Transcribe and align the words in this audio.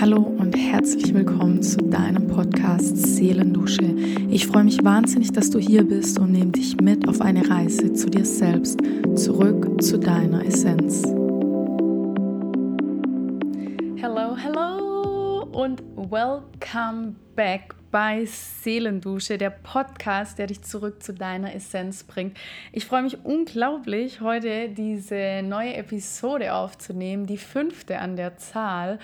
Hallo 0.00 0.18
und 0.18 0.56
herzlich 0.56 1.12
willkommen 1.12 1.60
zu 1.60 1.78
deinem 1.78 2.28
Podcast 2.28 2.96
Seelendusche. 2.96 3.82
Ich 4.30 4.46
freue 4.46 4.62
mich 4.62 4.84
wahnsinnig, 4.84 5.32
dass 5.32 5.50
du 5.50 5.58
hier 5.58 5.82
bist 5.82 6.20
und 6.20 6.30
nehme 6.30 6.52
dich 6.52 6.80
mit 6.80 7.08
auf 7.08 7.20
eine 7.20 7.50
Reise 7.50 7.92
zu 7.92 8.08
dir 8.08 8.24
selbst, 8.24 8.78
zurück 9.16 9.82
zu 9.82 9.98
deiner 9.98 10.44
Essenz. 10.46 11.02
Hello, 13.96 14.36
hello 14.36 15.42
und 15.50 15.82
welcome 15.96 17.16
back 17.34 17.74
bei 17.90 18.24
Seelendusche, 18.26 19.38
der 19.38 19.50
Podcast, 19.50 20.38
der 20.38 20.46
dich 20.46 20.62
zurück 20.62 21.02
zu 21.02 21.14
deiner 21.14 21.54
Essenz 21.54 22.04
bringt. 22.04 22.36
Ich 22.72 22.84
freue 22.84 23.02
mich 23.02 23.24
unglaublich, 23.24 24.20
heute 24.20 24.68
diese 24.68 25.42
neue 25.42 25.74
Episode 25.74 26.54
aufzunehmen, 26.54 27.26
die 27.26 27.38
fünfte 27.38 27.98
an 27.98 28.16
der 28.16 28.36
Zahl. 28.36 28.98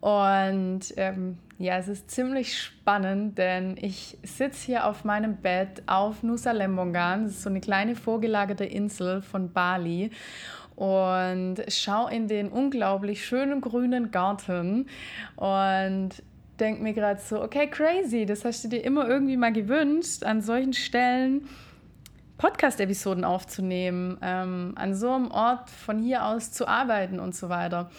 Und 0.00 0.80
ähm, 0.96 1.38
ja, 1.58 1.78
es 1.78 1.88
ist 1.88 2.10
ziemlich 2.10 2.60
spannend, 2.60 3.38
denn 3.38 3.76
ich 3.80 4.18
sitze 4.22 4.66
hier 4.66 4.86
auf 4.86 5.04
meinem 5.04 5.36
Bett 5.36 5.82
auf 5.86 6.22
Nusa 6.22 6.52
Lembongan. 6.52 7.24
Das 7.24 7.32
ist 7.32 7.42
so 7.42 7.50
eine 7.50 7.60
kleine 7.60 7.96
vorgelagerte 7.96 8.64
Insel 8.64 9.22
von 9.22 9.52
Bali 9.52 10.10
und 10.76 11.56
schaue 11.68 12.12
in 12.12 12.28
den 12.28 12.48
unglaublich 12.48 13.24
schönen 13.24 13.62
grünen 13.62 14.10
Garten 14.10 14.86
und 15.36 16.10
denke 16.60 16.82
mir 16.82 16.92
gerade 16.92 17.20
so, 17.20 17.42
okay, 17.42 17.66
crazy, 17.66 18.26
das 18.26 18.44
hast 18.44 18.64
du 18.64 18.68
dir 18.68 18.84
immer 18.84 19.08
irgendwie 19.08 19.36
mal 19.36 19.52
gewünscht, 19.52 20.24
an 20.24 20.42
solchen 20.42 20.74
Stellen 20.74 21.48
Podcast-Episoden 22.38 23.24
aufzunehmen, 23.24 24.18
ähm, 24.20 24.74
an 24.76 24.94
so 24.94 25.10
einem 25.10 25.30
Ort 25.30 25.70
von 25.70 25.98
hier 25.98 26.26
aus 26.26 26.52
zu 26.52 26.68
arbeiten 26.68 27.18
und 27.18 27.34
so 27.34 27.48
weiter. 27.48 27.90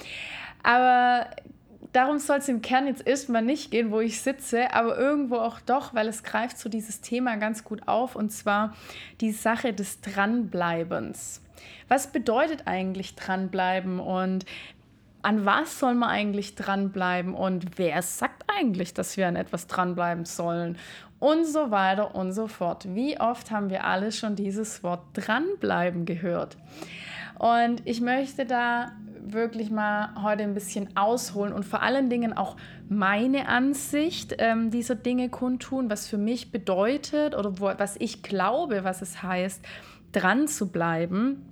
Aber 0.61 1.25
darum 1.93 2.19
soll 2.19 2.37
es 2.37 2.49
im 2.49 2.61
Kern 2.61 2.87
jetzt 2.87 3.05
erstmal 3.05 3.41
nicht 3.41 3.71
gehen, 3.71 3.91
wo 3.91 3.99
ich 3.99 4.21
sitze, 4.21 4.73
aber 4.73 4.97
irgendwo 4.97 5.38
auch 5.38 5.59
doch, 5.59 5.94
weil 5.94 6.07
es 6.07 6.23
greift 6.23 6.57
so 6.57 6.69
dieses 6.69 7.02
Thema 7.02 7.38
ganz 7.38 7.63
gut 7.63 7.88
auf 7.88 8.16
und 8.16 8.31
zwar 8.31 8.75
die 9.21 9.31
Sache 9.31 9.73
des 9.73 10.02
Dranbleibens. 10.02 11.41
Was 11.88 12.11
bedeutet 12.11 12.63
eigentlich 12.66 13.16
dranbleiben 13.16 13.99
und 13.99 14.45
an 15.21 15.45
was 15.45 15.79
soll 15.79 15.95
man 15.95 16.09
eigentlich 16.09 16.55
dranbleiben 16.55 17.33
und 17.33 17.77
wer 17.77 18.01
sagt 18.01 18.44
eigentlich, 18.47 18.94
dass 18.94 19.17
wir 19.17 19.27
an 19.27 19.35
etwas 19.35 19.67
dranbleiben 19.67 20.25
sollen 20.25 20.77
und 21.19 21.45
so 21.45 21.72
weiter 21.72 22.16
und 22.16 22.31
so 22.31 22.47
fort. 22.47 22.94
Wie 22.94 23.19
oft 23.19 23.51
haben 23.51 23.69
wir 23.69 23.83
alle 23.83 24.11
schon 24.11 24.35
dieses 24.35 24.83
Wort 24.83 25.01
dranbleiben 25.13 26.05
gehört? 26.05 26.57
Und 27.39 27.81
ich 27.85 28.01
möchte 28.01 28.45
da 28.45 28.91
wirklich 29.33 29.72
mal 29.72 30.09
heute 30.22 30.44
ein 30.44 30.53
bisschen 30.53 30.95
ausholen 30.95 31.53
und 31.53 31.66
vor 31.66 31.81
allen 31.81 32.09
Dingen 32.09 32.33
auch 32.33 32.56
meine 32.89 33.47
Ansicht 33.47 34.36
ähm, 34.39 34.72
dieser 34.72 34.95
Dinge 34.95 35.30
kundtun, 35.30 35.89
was 35.89 36.08
für 36.08 36.17
mich 36.17 36.52
bedeutet 36.52 37.36
oder 37.36 37.59
wo, 37.59 37.72
was 37.78 37.95
ich 37.97 38.23
glaube, 38.23 38.84
was 38.84 39.02
es 39.02 39.23
heißt, 39.23 39.64
dran 40.11 40.47
zu 40.47 40.72
bleiben 40.72 41.44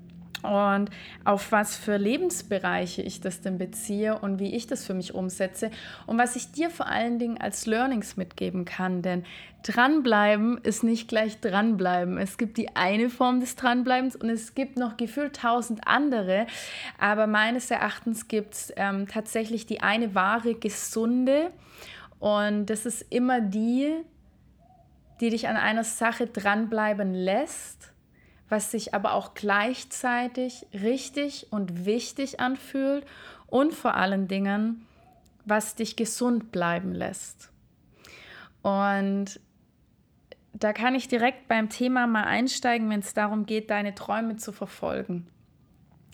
und 0.45 0.89
auf 1.23 1.51
was 1.51 1.75
für 1.75 1.97
Lebensbereiche 1.97 3.01
ich 3.01 3.21
das 3.21 3.41
denn 3.41 3.57
beziehe 3.57 4.17
und 4.19 4.39
wie 4.39 4.55
ich 4.55 4.67
das 4.67 4.85
für 4.85 4.93
mich 4.93 5.13
umsetze 5.15 5.71
und 6.05 6.17
was 6.17 6.35
ich 6.35 6.51
dir 6.51 6.69
vor 6.69 6.87
allen 6.87 7.19
Dingen 7.19 7.39
als 7.39 7.65
Learnings 7.65 8.17
mitgeben 8.17 8.65
kann. 8.65 9.01
Denn 9.01 9.23
dranbleiben 9.63 10.59
ist 10.59 10.83
nicht 10.83 11.07
gleich 11.07 11.39
dranbleiben. 11.39 12.17
Es 12.17 12.37
gibt 12.37 12.57
die 12.57 12.75
eine 12.75 13.09
Form 13.09 13.39
des 13.39 13.55
Dranbleibens 13.55 14.15
und 14.15 14.29
es 14.29 14.53
gibt 14.53 14.77
noch 14.77 14.97
gefühlt 14.97 15.35
tausend 15.35 15.87
andere. 15.87 16.47
Aber 16.99 17.27
meines 17.27 17.71
Erachtens 17.71 18.27
gibt 18.27 18.53
es 18.53 18.73
ähm, 18.75 19.07
tatsächlich 19.07 19.65
die 19.65 19.81
eine 19.81 20.13
wahre, 20.13 20.55
gesunde 20.55 21.51
und 22.19 22.67
das 22.67 22.85
ist 22.85 23.01
immer 23.11 23.41
die, 23.41 23.91
die 25.19 25.29
dich 25.29 25.47
an 25.47 25.57
einer 25.57 25.83
Sache 25.83 26.27
dranbleiben 26.27 27.13
lässt 27.13 27.94
was 28.49 28.71
sich 28.71 28.93
aber 28.93 29.13
auch 29.13 29.33
gleichzeitig 29.33 30.67
richtig 30.73 31.47
und 31.51 31.85
wichtig 31.85 32.39
anfühlt 32.39 33.05
und 33.47 33.73
vor 33.73 33.95
allen 33.95 34.27
Dingen, 34.27 34.85
was 35.45 35.75
dich 35.75 35.95
gesund 35.95 36.51
bleiben 36.51 36.93
lässt. 36.93 37.49
Und 38.61 39.39
da 40.53 40.73
kann 40.73 40.95
ich 40.95 41.07
direkt 41.07 41.47
beim 41.47 41.69
Thema 41.69 42.07
mal 42.07 42.23
einsteigen, 42.23 42.89
wenn 42.89 43.01
es 43.01 43.13
darum 43.13 43.45
geht, 43.45 43.69
deine 43.69 43.93
Träume 43.93 44.37
zu 44.37 44.51
verfolgen. 44.51 45.27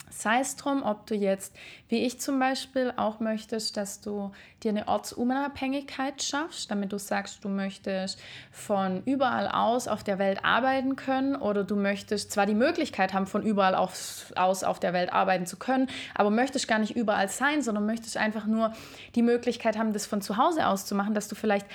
Sei 0.10 0.40
es 0.40 0.58
drum, 0.58 0.84
ob 0.84 1.06
du 1.06 1.16
jetzt, 1.16 1.56
wie 1.88 2.06
ich 2.06 2.20
zum 2.20 2.40
Beispiel, 2.40 2.94
auch 2.98 3.20
möchtest, 3.20 3.78
dass 3.78 4.02
du 4.02 4.32
dir 4.64 4.70
eine 4.70 4.88
Ortsunabhängigkeit 4.88 6.22
schaffst, 6.22 6.70
damit 6.70 6.92
du 6.92 6.98
sagst, 6.98 7.44
du 7.44 7.50
möchtest 7.50 8.20
von 8.52 9.02
überall 9.06 9.48
aus 9.48 9.88
auf 9.88 10.04
der 10.04 10.20
Welt 10.20 10.44
arbeiten 10.44 10.96
können 10.96 11.36
oder 11.36 11.64
du 11.64 11.76
möchtest 11.76 12.32
zwar 12.32 12.46
die 12.46 12.54
Möglichkeit 12.54 13.14
haben, 13.14 13.28
von 13.28 13.44
überall 13.44 13.76
aus 13.76 14.64
auf 14.64 14.80
der 14.80 14.94
Welt 14.94 15.12
arbeiten 15.12 15.46
zu 15.46 15.58
können, 15.58 15.88
aber 16.16 16.30
möchtest 16.30 16.68
gar 16.68 16.80
nicht 16.80 16.96
überall 16.96 17.30
sein, 17.30 17.62
sondern 17.62 17.86
möchtest 17.86 18.18
einfach 18.18 18.46
nur 18.46 18.74
die 19.16 19.22
Möglichkeit 19.22 19.78
haben, 19.78 19.94
das 19.94 20.06
von 20.06 20.22
zu 20.22 20.38
Hause 20.38 20.68
aus 20.68 20.86
zu 20.86 20.96
machen, 20.96 21.14
dass 21.14 21.28
du 21.28 21.36
vielleicht 21.36 21.66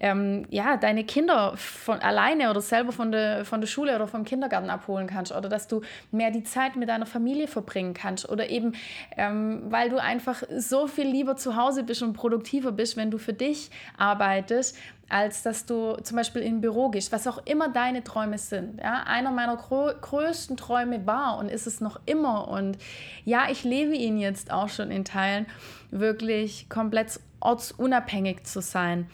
ähm, 0.00 0.46
ja, 0.50 0.76
deine 0.76 1.04
Kinder 1.04 1.56
von 1.56 2.00
alleine 2.00 2.50
oder 2.50 2.60
selber 2.60 2.92
von 2.92 3.12
der, 3.12 3.44
von 3.44 3.60
der 3.60 3.68
Schule 3.68 3.94
oder 3.94 4.06
vom 4.06 4.24
Kindergarten 4.24 4.70
abholen 4.70 5.06
kannst 5.06 5.32
oder 5.32 5.48
dass 5.48 5.68
du 5.68 5.82
mehr 6.10 6.30
die 6.30 6.44
Zeit 6.44 6.76
mit 6.76 6.88
deiner 6.88 7.06
Familie 7.06 7.48
verbringen 7.48 7.94
kannst 7.94 8.28
oder 8.28 8.50
eben, 8.50 8.74
ähm, 9.16 9.62
weil 9.70 9.88
du 9.88 10.00
einfach 10.00 10.42
so 10.56 10.86
viel 10.86 11.06
lieber 11.06 11.36
zu 11.36 11.56
Hause 11.56 11.84
bist 11.84 12.02
und 12.02 12.12
produktiver 12.34 12.72
bist, 12.72 12.96
wenn 12.96 13.10
du 13.10 13.18
für 13.18 13.32
dich 13.32 13.70
arbeitest, 13.96 14.76
als 15.08 15.42
dass 15.42 15.66
du 15.66 15.96
zum 16.02 16.16
Beispiel 16.16 16.42
im 16.42 16.60
Büro 16.60 16.88
gehst, 16.88 17.12
was 17.12 17.26
auch 17.26 17.38
immer 17.46 17.68
deine 17.68 18.02
Träume 18.02 18.38
sind. 18.38 18.80
Ja? 18.80 19.04
Einer 19.04 19.30
meiner 19.30 19.56
größten 19.56 20.56
Träume 20.56 21.06
war 21.06 21.38
und 21.38 21.48
ist 21.48 21.66
es 21.66 21.80
noch 21.80 22.00
immer. 22.06 22.48
Und 22.48 22.78
ja, 23.24 23.50
ich 23.50 23.64
lebe 23.64 23.94
ihn 23.94 24.18
jetzt 24.18 24.50
auch 24.50 24.68
schon 24.68 24.90
in 24.90 25.04
Teilen, 25.04 25.46
wirklich 25.90 26.68
komplett 26.68 27.20
ortsunabhängig 27.40 28.44
zu 28.44 28.60
sein. 28.60 29.08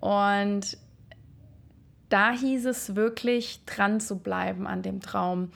Und 0.00 0.76
da 2.10 2.32
hieß 2.32 2.66
es 2.66 2.94
wirklich, 2.94 3.64
dran 3.64 3.98
zu 3.98 4.18
bleiben 4.18 4.66
an 4.66 4.82
dem 4.82 5.00
Traum. 5.00 5.50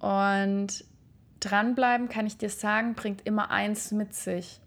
Und 0.00 0.84
dranbleiben, 1.40 2.08
kann 2.08 2.26
ich 2.26 2.36
dir 2.36 2.50
sagen, 2.50 2.94
bringt 2.94 3.24
immer 3.24 3.50
eins 3.50 3.92
mit 3.92 4.14
sich. 4.14 4.61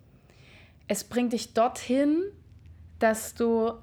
Es 0.87 1.03
bringt 1.03 1.33
dich 1.33 1.53
dorthin, 1.53 2.23
dass 2.99 3.33
du 3.33 3.73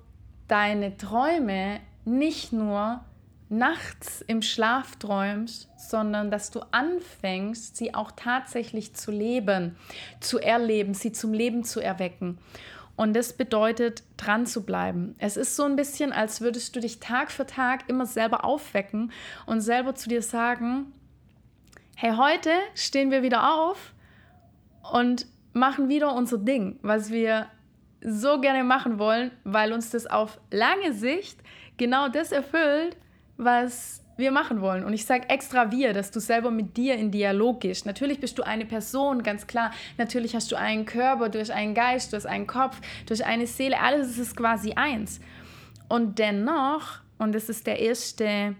deine 0.48 0.96
Träume 0.96 1.80
nicht 2.04 2.52
nur 2.52 3.04
nachts 3.48 4.22
im 4.26 4.40
Schlaf 4.40 4.96
träumst, 4.96 5.68
sondern 5.76 6.30
dass 6.30 6.50
du 6.50 6.60
anfängst, 6.70 7.76
sie 7.76 7.94
auch 7.94 8.10
tatsächlich 8.12 8.94
zu 8.94 9.10
leben, 9.10 9.76
zu 10.20 10.38
erleben, 10.38 10.94
sie 10.94 11.12
zum 11.12 11.34
Leben 11.34 11.62
zu 11.62 11.80
erwecken. 11.80 12.38
Und 12.96 13.14
das 13.14 13.34
bedeutet, 13.34 14.04
dran 14.16 14.46
zu 14.46 14.64
bleiben. 14.64 15.14
Es 15.18 15.36
ist 15.36 15.56
so 15.56 15.64
ein 15.64 15.76
bisschen, 15.76 16.12
als 16.12 16.40
würdest 16.40 16.74
du 16.76 16.80
dich 16.80 17.00
Tag 17.00 17.30
für 17.30 17.46
Tag 17.46 17.88
immer 17.88 18.06
selber 18.06 18.44
aufwecken 18.44 19.12
und 19.46 19.60
selber 19.60 19.94
zu 19.94 20.08
dir 20.08 20.22
sagen, 20.22 20.92
hey, 21.96 22.14
heute 22.16 22.50
stehen 22.74 23.10
wir 23.10 23.22
wieder 23.22 23.54
auf 23.54 23.92
und 24.92 25.26
machen 25.52 25.88
wieder 25.88 26.14
unser 26.14 26.38
Ding, 26.38 26.78
was 26.82 27.10
wir 27.10 27.46
so 28.00 28.40
gerne 28.40 28.64
machen 28.64 28.98
wollen, 28.98 29.30
weil 29.44 29.72
uns 29.72 29.90
das 29.90 30.06
auf 30.06 30.40
lange 30.50 30.92
Sicht 30.92 31.38
genau 31.76 32.08
das 32.08 32.32
erfüllt, 32.32 32.96
was 33.36 34.02
wir 34.16 34.30
machen 34.30 34.60
wollen. 34.60 34.84
Und 34.84 34.92
ich 34.92 35.06
sage 35.06 35.28
extra 35.28 35.70
wir, 35.70 35.92
dass 35.92 36.10
du 36.10 36.20
selber 36.20 36.50
mit 36.50 36.76
dir 36.76 36.96
in 36.96 37.10
Dialog 37.10 37.60
gehst. 37.60 37.86
Natürlich 37.86 38.20
bist 38.20 38.38
du 38.38 38.42
eine 38.42 38.66
Person, 38.66 39.22
ganz 39.22 39.46
klar. 39.46 39.72
Natürlich 39.98 40.34
hast 40.34 40.52
du 40.52 40.56
einen 40.56 40.84
Körper, 40.84 41.28
du 41.28 41.40
hast 41.40 41.50
einen 41.50 41.74
Geist, 41.74 42.12
du 42.12 42.16
hast 42.16 42.26
einen 42.26 42.46
Kopf, 42.46 42.80
du 43.06 43.12
hast 43.12 43.22
eine 43.22 43.46
Seele. 43.46 43.80
Alles 43.80 44.18
ist 44.18 44.36
quasi 44.36 44.72
eins. 44.72 45.20
Und 45.88 46.18
dennoch, 46.18 47.00
und 47.18 47.34
das 47.34 47.48
ist 47.48 47.66
der 47.66 47.78
erste 47.78 48.54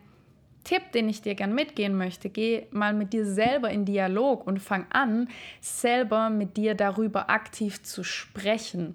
Tipp, 0.65 0.93
den 0.93 1.09
ich 1.09 1.23
dir 1.23 1.35
gern 1.35 1.55
mitgehen 1.55 1.97
möchte, 1.97 2.31
geh 2.31 2.67
mal 2.71 2.95
mit 2.95 3.13
dir 3.13 3.27
selber 3.27 3.71
in 3.71 3.85
Dialog 3.85 4.47
und 4.47 4.61
fang 4.61 4.87
an, 4.91 5.29
selber 5.61 6.31
mit 6.31 6.57
dir 6.57 6.75
darüber 6.75 7.31
aktiv 7.31 7.83
zu 7.83 8.05
sprechen 8.05 8.95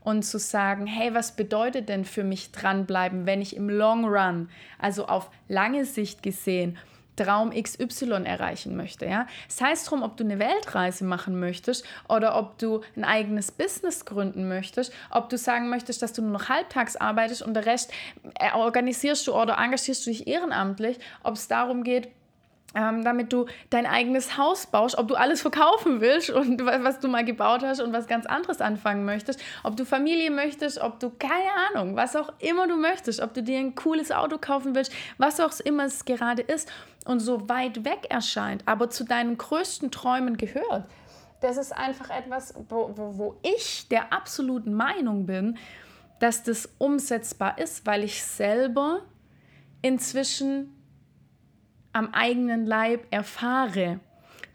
und 0.00 0.22
zu 0.22 0.38
sagen, 0.38 0.86
hey, 0.86 1.14
was 1.14 1.36
bedeutet 1.36 1.88
denn 1.88 2.04
für 2.04 2.24
mich 2.24 2.52
dranbleiben, 2.52 3.26
wenn 3.26 3.40
ich 3.40 3.56
im 3.56 3.68
Long 3.68 4.04
Run, 4.06 4.48
also 4.78 5.06
auf 5.06 5.30
lange 5.48 5.84
Sicht 5.84 6.22
gesehen, 6.22 6.78
Traum 7.16 7.50
XY 7.50 8.24
erreichen 8.24 8.76
möchte. 8.76 9.06
Ja? 9.06 9.26
Es 9.48 9.60
heißt 9.60 9.86
darum, 9.86 10.02
ob 10.02 10.16
du 10.16 10.24
eine 10.24 10.38
Weltreise 10.38 11.04
machen 11.04 11.38
möchtest 11.38 11.84
oder 12.08 12.36
ob 12.36 12.58
du 12.58 12.82
ein 12.96 13.04
eigenes 13.04 13.50
Business 13.50 14.04
gründen 14.04 14.48
möchtest, 14.48 14.92
ob 15.10 15.28
du 15.28 15.36
sagen 15.36 15.68
möchtest, 15.68 16.02
dass 16.02 16.12
du 16.12 16.22
nur 16.22 16.32
noch 16.32 16.48
halbtags 16.48 16.96
arbeitest 16.96 17.42
und 17.42 17.54
der 17.54 17.66
Rest 17.66 17.92
äh, 18.38 18.54
organisierst 18.54 19.26
du 19.26 19.34
oder 19.34 19.58
engagierst 19.58 20.06
du 20.06 20.10
dich 20.10 20.26
ehrenamtlich, 20.26 20.98
ob 21.22 21.34
es 21.34 21.48
darum 21.48 21.84
geht, 21.84 22.08
ähm, 22.74 23.04
damit 23.04 23.32
du 23.32 23.46
dein 23.70 23.86
eigenes 23.86 24.36
Haus 24.36 24.66
baust, 24.66 24.96
ob 24.98 25.08
du 25.08 25.14
alles 25.14 25.42
verkaufen 25.42 26.00
willst 26.00 26.30
und 26.30 26.64
was 26.84 27.00
du 27.00 27.08
mal 27.08 27.24
gebaut 27.24 27.62
hast 27.62 27.80
und 27.80 27.92
was 27.92 28.06
ganz 28.06 28.26
anderes 28.26 28.60
anfangen 28.60 29.04
möchtest, 29.04 29.40
ob 29.62 29.76
du 29.76 29.84
Familie 29.84 30.30
möchtest, 30.30 30.80
ob 30.80 31.00
du 31.00 31.10
keine 31.10 31.50
Ahnung, 31.70 31.96
was 31.96 32.16
auch 32.16 32.32
immer 32.38 32.66
du 32.66 32.76
möchtest, 32.76 33.20
ob 33.20 33.34
du 33.34 33.42
dir 33.42 33.58
ein 33.58 33.74
cooles 33.74 34.10
Auto 34.10 34.38
kaufen 34.38 34.74
willst, 34.74 34.92
was 35.18 35.40
auch 35.40 35.52
immer 35.60 35.84
es 35.84 36.04
gerade 36.04 36.42
ist 36.42 36.70
und 37.04 37.20
so 37.20 37.48
weit 37.48 37.84
weg 37.84 38.06
erscheint, 38.08 38.62
aber 38.66 38.90
zu 38.90 39.04
deinen 39.04 39.36
größten 39.36 39.90
Träumen 39.90 40.36
gehört. 40.36 40.84
Das 41.40 41.56
ist 41.56 41.72
einfach 41.72 42.08
etwas, 42.10 42.54
wo, 42.68 42.92
wo, 42.94 43.18
wo 43.18 43.36
ich 43.42 43.88
der 43.88 44.12
absoluten 44.12 44.74
Meinung 44.74 45.26
bin, 45.26 45.58
dass 46.20 46.44
das 46.44 46.68
umsetzbar 46.78 47.58
ist, 47.58 47.84
weil 47.84 48.04
ich 48.04 48.22
selber 48.22 49.00
inzwischen 49.82 50.72
am 51.92 52.12
eigenen 52.12 52.66
Leib 52.66 53.06
erfahre. 53.10 54.00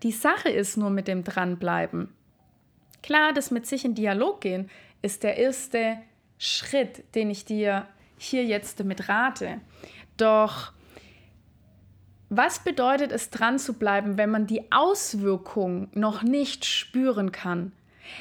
Die 0.04 0.12
Sache 0.12 0.50
ist 0.50 0.78
nur 0.78 0.90
mit 0.90 1.08
dem 1.08 1.24
Dranbleiben. 1.24 2.14
Klar, 3.02 3.34
das 3.34 3.52
mit 3.52 3.66
sich 3.66 3.86
in 3.86 3.96
Dialog 3.96 4.42
gehen 4.42 4.70
ist 5.02 5.24
der 5.24 5.38
erste 5.38 5.98
Schritt, 6.38 7.04
den 7.16 7.30
ich 7.30 7.46
dir 7.46 7.88
hier 8.18 8.44
jetzt 8.44 8.80
damit 8.80 9.10
rate. 9.10 9.62
Doch 10.18 10.74
was 12.30 12.60
bedeutet 12.60 13.14
es, 13.14 13.30
dran 13.30 13.58
zu 13.58 13.74
bleiben, 13.74 14.18
wenn 14.18 14.30
man 14.30 14.48
die 14.48 14.70
Auswirkung 14.72 15.88
noch 15.94 16.24
nicht 16.24 16.66
spüren 16.66 17.32
kann? 17.32 17.72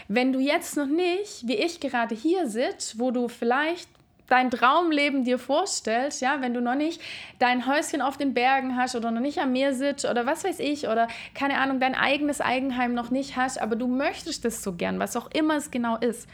Wenn 0.07 0.33
du 0.33 0.39
jetzt 0.39 0.77
noch 0.77 0.87
nicht, 0.87 1.47
wie 1.47 1.57
ich 1.57 1.81
gerade 1.81 2.15
hier 2.15 2.49
sitzt, 2.49 3.01
wo 3.01 3.11
du 3.11 3.29
vielleicht 3.29 3.89
dein 4.29 4.51
Traumleben 4.51 5.25
dir 5.25 5.39
vorstellst, 5.39 6.21
ja, 6.21 6.41
wenn 6.41 6.55
du 6.55 6.61
noch 6.61 6.75
nicht 6.75 7.01
dein 7.39 7.67
Häuschen 7.67 8.03
auf 8.03 8.17
den 8.17 8.35
Bergen 8.35 8.77
hast 8.77 8.97
oder 8.97 9.11
noch 9.11 9.21
nicht 9.21 9.39
am 9.39 9.53
Meer 9.53 9.75
sitzt 9.75 10.05
oder 10.05 10.27
was 10.27 10.45
weiß 10.45 10.59
ich 10.59 10.89
oder 10.89 11.09
keine 11.35 11.59
Ahnung, 11.59 11.81
dein 11.81 11.95
eigenes 11.95 12.41
Eigenheim 12.41 12.95
noch 12.95 13.11
nicht 13.11 13.37
hast, 13.37 13.61
aber 13.61 13.77
du 13.77 13.87
möchtest 13.87 14.45
das 14.45 14.63
so 14.63 14.73
gern, 14.73 14.99
was 14.99 15.17
auch 15.17 15.31
immer 15.33 15.57
es 15.57 15.71
genau 15.71 15.97
ist. 15.97 16.29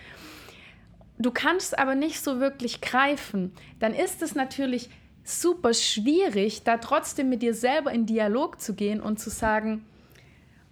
Du 1.19 1.31
kannst 1.31 1.79
aber 1.79 1.95
nicht 1.95 2.23
so 2.23 2.41
wirklich 2.41 2.81
greifen, 2.81 3.53
dann 3.79 3.95
ist 3.95 4.23
es 4.23 4.35
natürlich 4.35 4.91
super 5.25 5.73
schwierig, 5.75 6.65
da 6.65 6.79
trotzdem 6.79 7.29
mit 7.29 7.43
dir 7.43 7.55
selber 7.55 7.93
in 7.93 8.07
Dialog 8.07 8.61
zu 8.61 8.75
gehen 8.75 9.01
und 9.01 9.21
zu 9.21 9.31
sagen, 9.31 9.85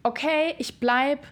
okay, 0.03 0.55
ich 0.59 0.81
bleibe 0.81 1.23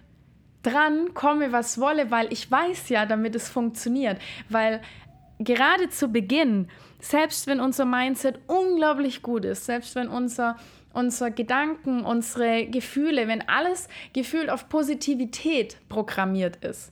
dran, 0.63 1.13
komme 1.13 1.51
was 1.51 1.79
wolle, 1.79 2.11
weil 2.11 2.31
ich 2.31 2.49
weiß 2.49 2.89
ja, 2.89 3.05
damit 3.05 3.35
es 3.35 3.49
funktioniert, 3.49 4.19
weil 4.49 4.81
gerade 5.39 5.89
zu 5.89 6.09
Beginn, 6.09 6.67
selbst 6.99 7.47
wenn 7.47 7.59
unser 7.59 7.85
Mindset 7.85 8.39
unglaublich 8.47 9.21
gut 9.21 9.45
ist, 9.45 9.65
selbst 9.65 9.95
wenn 9.95 10.09
unser, 10.09 10.57
unser 10.93 11.31
Gedanken, 11.31 12.03
unsere 12.03 12.67
Gefühle, 12.67 13.27
wenn 13.27 13.47
alles 13.47 13.87
gefühlt 14.13 14.49
auf 14.49 14.69
Positivität 14.69 15.77
programmiert 15.87 16.57
ist, 16.57 16.91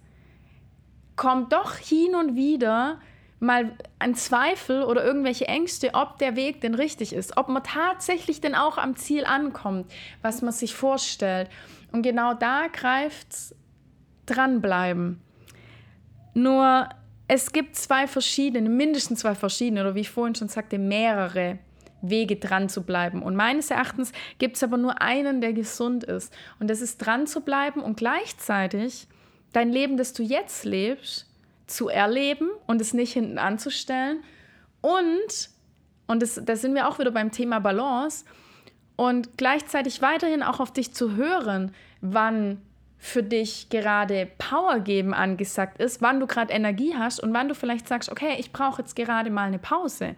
kommt 1.16 1.52
doch 1.52 1.76
hin 1.76 2.16
und 2.16 2.36
wieder 2.36 3.00
mal 3.40 3.72
ein 4.00 4.16
Zweifel 4.16 4.84
oder 4.84 5.04
irgendwelche 5.04 5.48
Ängste, 5.48 5.94
ob 5.94 6.18
der 6.18 6.36
Weg 6.36 6.62
denn 6.62 6.74
richtig 6.74 7.14
ist, 7.14 7.38
ob 7.38 7.50
man 7.50 7.64
tatsächlich 7.64 8.42
denn 8.42 8.56
auch 8.56 8.78
am 8.78 8.96
Ziel 8.96 9.26
ankommt, 9.26 9.92
was 10.22 10.42
man 10.42 10.54
sich 10.54 10.74
vorstellt. 10.74 11.50
Und 11.92 12.02
genau 12.02 12.34
da 12.34 12.68
greift 12.72 13.28
dranbleiben. 14.26 15.22
Nur 16.34 16.90
es 17.28 17.52
gibt 17.52 17.76
zwei 17.76 18.08
verschiedene, 18.08 18.70
mindestens 18.70 19.20
zwei 19.20 19.36
verschiedene, 19.36 19.82
oder 19.82 19.96
wie 19.96 20.02
ich 20.02 20.10
vorhin 20.10 20.36
schon 20.36 20.48
sagte, 20.48 20.78
mehrere 20.78 21.60
Wege 22.02 22.38
dran 22.38 22.70
zu 22.70 22.84
bleiben. 22.84 23.22
Und 23.22 23.36
meines 23.36 23.72
Erachtens 23.72 24.12
gibt 24.38 24.56
es 24.56 24.64
aber 24.64 24.78
nur 24.78 25.02
einen, 25.02 25.42
der 25.42 25.54
gesund 25.54 26.04
ist. 26.04 26.34
Und 26.60 26.70
das 26.70 26.82
ist 26.82 27.00
dran 27.00 27.28
zu 27.28 27.42
bleiben 27.42 27.82
und 27.82 27.98
gleichzeitig 27.98 29.08
dein 29.52 29.72
Leben, 29.72 29.98
das 29.98 30.14
du 30.14 30.24
jetzt 30.24 30.64
lebst, 30.64 31.26
zu 31.66 31.90
erleben 31.90 32.50
und 32.66 32.80
es 32.80 32.94
nicht 32.94 33.14
hinten 33.14 33.40
anzustellen. 33.40 34.24
Und, 34.82 35.50
und 36.06 36.22
das, 36.22 36.40
da 36.44 36.56
sind 36.56 36.76
wir 36.76 36.88
auch 36.88 37.00
wieder 37.00 37.12
beim 37.12 37.32
Thema 37.32 37.60
Balance, 37.60 38.24
und 38.98 39.38
gleichzeitig 39.38 40.02
weiterhin 40.02 40.44
auch 40.44 40.60
auf 40.60 40.74
dich 40.74 40.94
zu 40.94 41.16
hören, 41.16 41.72
wann 42.02 42.60
für 43.00 43.24
dich 43.24 43.70
gerade 43.70 44.28
Power 44.38 44.80
geben 44.80 45.14
angesagt 45.14 45.80
ist, 45.80 46.02
wann 46.02 46.20
du 46.20 46.28
gerade 46.28 46.54
Energie 46.54 46.96
hast 46.98 47.22
und 47.22 47.34
wann 47.34 47.48
du 47.48 47.56
vielleicht 47.56 47.88
sagst, 47.88 48.12
okay, 48.12 48.36
ich 48.40 48.52
brauche 48.52 48.82
jetzt 48.82 48.96
gerade 48.96 49.30
mal 49.30 49.48
eine 49.48 49.60
Pause. 49.60 50.16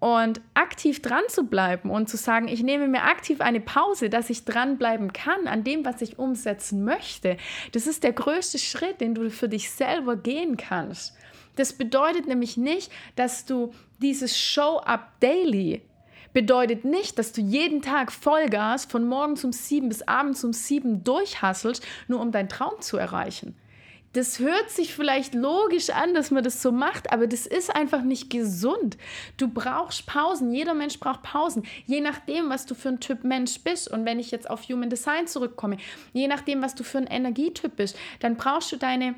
Und 0.00 0.40
aktiv 0.54 1.00
dran 1.00 1.22
zu 1.28 1.44
bleiben 1.44 1.88
und 1.88 2.08
zu 2.08 2.16
sagen, 2.16 2.48
ich 2.48 2.64
nehme 2.64 2.88
mir 2.88 3.04
aktiv 3.04 3.40
eine 3.40 3.60
Pause, 3.60 4.10
dass 4.10 4.30
ich 4.30 4.44
dranbleiben 4.44 5.12
kann 5.12 5.46
an 5.46 5.62
dem, 5.62 5.84
was 5.84 6.02
ich 6.02 6.18
umsetzen 6.18 6.82
möchte, 6.82 7.36
das 7.70 7.86
ist 7.86 8.02
der 8.02 8.12
größte 8.12 8.58
Schritt, 8.58 9.00
den 9.00 9.14
du 9.14 9.30
für 9.30 9.48
dich 9.48 9.70
selber 9.70 10.16
gehen 10.16 10.56
kannst. 10.56 11.16
Das 11.54 11.74
bedeutet 11.74 12.26
nämlich 12.26 12.56
nicht, 12.56 12.90
dass 13.14 13.44
du 13.44 13.72
dieses 14.00 14.36
Show-up 14.36 15.12
daily 15.20 15.82
bedeutet 16.32 16.84
nicht, 16.84 17.18
dass 17.18 17.32
du 17.32 17.40
jeden 17.40 17.82
Tag 17.82 18.12
Vollgas 18.12 18.84
von 18.84 19.06
morgens 19.06 19.44
um 19.44 19.52
sieben 19.52 19.88
bis 19.88 20.02
abends 20.02 20.44
um 20.44 20.52
sieben 20.52 21.04
durchhasselst, 21.04 21.84
nur 22.08 22.20
um 22.20 22.32
deinen 22.32 22.48
Traum 22.48 22.80
zu 22.80 22.96
erreichen. 22.96 23.56
Das 24.12 24.40
hört 24.40 24.68
sich 24.68 24.94
vielleicht 24.94 25.32
logisch 25.34 25.88
an, 25.88 26.12
dass 26.12 26.30
man 26.30 26.44
das 26.44 26.60
so 26.60 26.70
macht, 26.70 27.10
aber 27.12 27.26
das 27.26 27.46
ist 27.46 27.74
einfach 27.74 28.02
nicht 28.02 28.28
gesund. 28.28 28.98
Du 29.38 29.48
brauchst 29.48 30.06
Pausen. 30.06 30.52
Jeder 30.52 30.74
Mensch 30.74 31.00
braucht 31.00 31.22
Pausen. 31.22 31.64
Je 31.86 32.02
nachdem, 32.02 32.50
was 32.50 32.66
du 32.66 32.74
für 32.74 32.90
ein 32.90 33.00
Typ 33.00 33.24
Mensch 33.24 33.60
bist. 33.60 33.90
Und 33.90 34.04
wenn 34.04 34.18
ich 34.18 34.30
jetzt 34.30 34.50
auf 34.50 34.68
Human 34.68 34.90
Design 34.90 35.26
zurückkomme, 35.26 35.78
je 36.12 36.28
nachdem, 36.28 36.60
was 36.60 36.74
du 36.74 36.84
für 36.84 36.98
ein 36.98 37.06
Energietyp 37.06 37.74
bist, 37.76 37.96
dann 38.20 38.36
brauchst 38.36 38.70
du 38.72 38.76
deine 38.76 39.14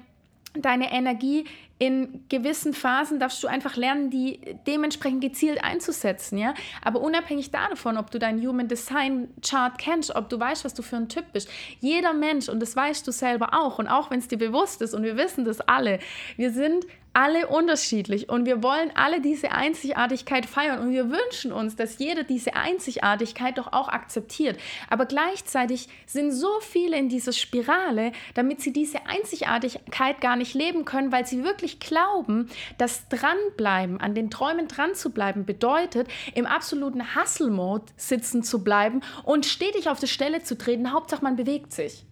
deine 0.56 0.92
Energie 0.92 1.44
in 1.78 2.24
gewissen 2.28 2.72
Phasen 2.72 3.18
darfst 3.18 3.42
du 3.42 3.48
einfach 3.48 3.76
lernen, 3.76 4.10
die 4.10 4.40
dementsprechend 4.66 5.20
gezielt 5.20 5.62
einzusetzen, 5.62 6.38
ja. 6.38 6.54
Aber 6.82 7.00
unabhängig 7.00 7.50
davon, 7.50 7.96
ob 7.96 8.10
du 8.10 8.18
deinen 8.18 8.46
Human 8.46 8.68
Design 8.68 9.28
Chart 9.42 9.76
kennst, 9.76 10.14
ob 10.14 10.28
du 10.28 10.38
weißt, 10.38 10.64
was 10.64 10.74
du 10.74 10.82
für 10.82 10.96
ein 10.96 11.08
Typ 11.08 11.32
bist, 11.32 11.48
jeder 11.80 12.12
Mensch 12.12 12.48
und 12.48 12.60
das 12.60 12.76
weißt 12.76 13.06
du 13.06 13.12
selber 13.12 13.54
auch 13.54 13.78
und 13.78 13.88
auch 13.88 14.10
wenn 14.10 14.20
es 14.20 14.28
dir 14.28 14.38
bewusst 14.38 14.82
ist 14.82 14.94
und 14.94 15.02
wir 15.02 15.16
wissen 15.16 15.44
das 15.44 15.60
alle, 15.60 15.98
wir 16.36 16.52
sind 16.52 16.86
alle 17.14 17.46
unterschiedlich 17.46 18.28
und 18.28 18.44
wir 18.44 18.62
wollen 18.62 18.90
alle 18.94 19.20
diese 19.20 19.52
Einzigartigkeit 19.52 20.46
feiern 20.46 20.80
und 20.80 20.90
wir 20.92 21.10
wünschen 21.10 21.52
uns, 21.52 21.76
dass 21.76 21.98
jeder 21.98 22.24
diese 22.24 22.54
Einzigartigkeit 22.54 23.56
doch 23.56 23.72
auch 23.72 23.88
akzeptiert. 23.88 24.58
Aber 24.90 25.06
gleichzeitig 25.06 25.88
sind 26.06 26.32
so 26.32 26.60
viele 26.60 26.98
in 26.98 27.08
dieser 27.08 27.32
Spirale, 27.32 28.12
damit 28.34 28.60
sie 28.60 28.72
diese 28.72 29.06
Einzigartigkeit 29.06 30.20
gar 30.20 30.36
nicht 30.36 30.54
leben 30.54 30.84
können, 30.84 31.12
weil 31.12 31.26
sie 31.26 31.44
wirklich 31.44 31.78
glauben, 31.78 32.50
dass 32.78 33.08
dranbleiben, 33.08 34.00
an 34.00 34.14
den 34.14 34.30
Träumen 34.30 34.66
dran 34.66 34.94
zu 34.94 35.10
bleiben, 35.10 35.46
bedeutet, 35.46 36.08
im 36.34 36.46
absoluten 36.46 37.14
Hustle-Mode 37.14 37.86
sitzen 37.96 38.42
zu 38.42 38.64
bleiben 38.64 39.02
und 39.22 39.46
stetig 39.46 39.88
auf 39.88 40.00
der 40.00 40.08
Stelle 40.08 40.42
zu 40.42 40.58
treten. 40.58 40.92
Hauptsache, 40.92 41.22
man 41.22 41.36
bewegt 41.36 41.72
sich. 41.72 42.04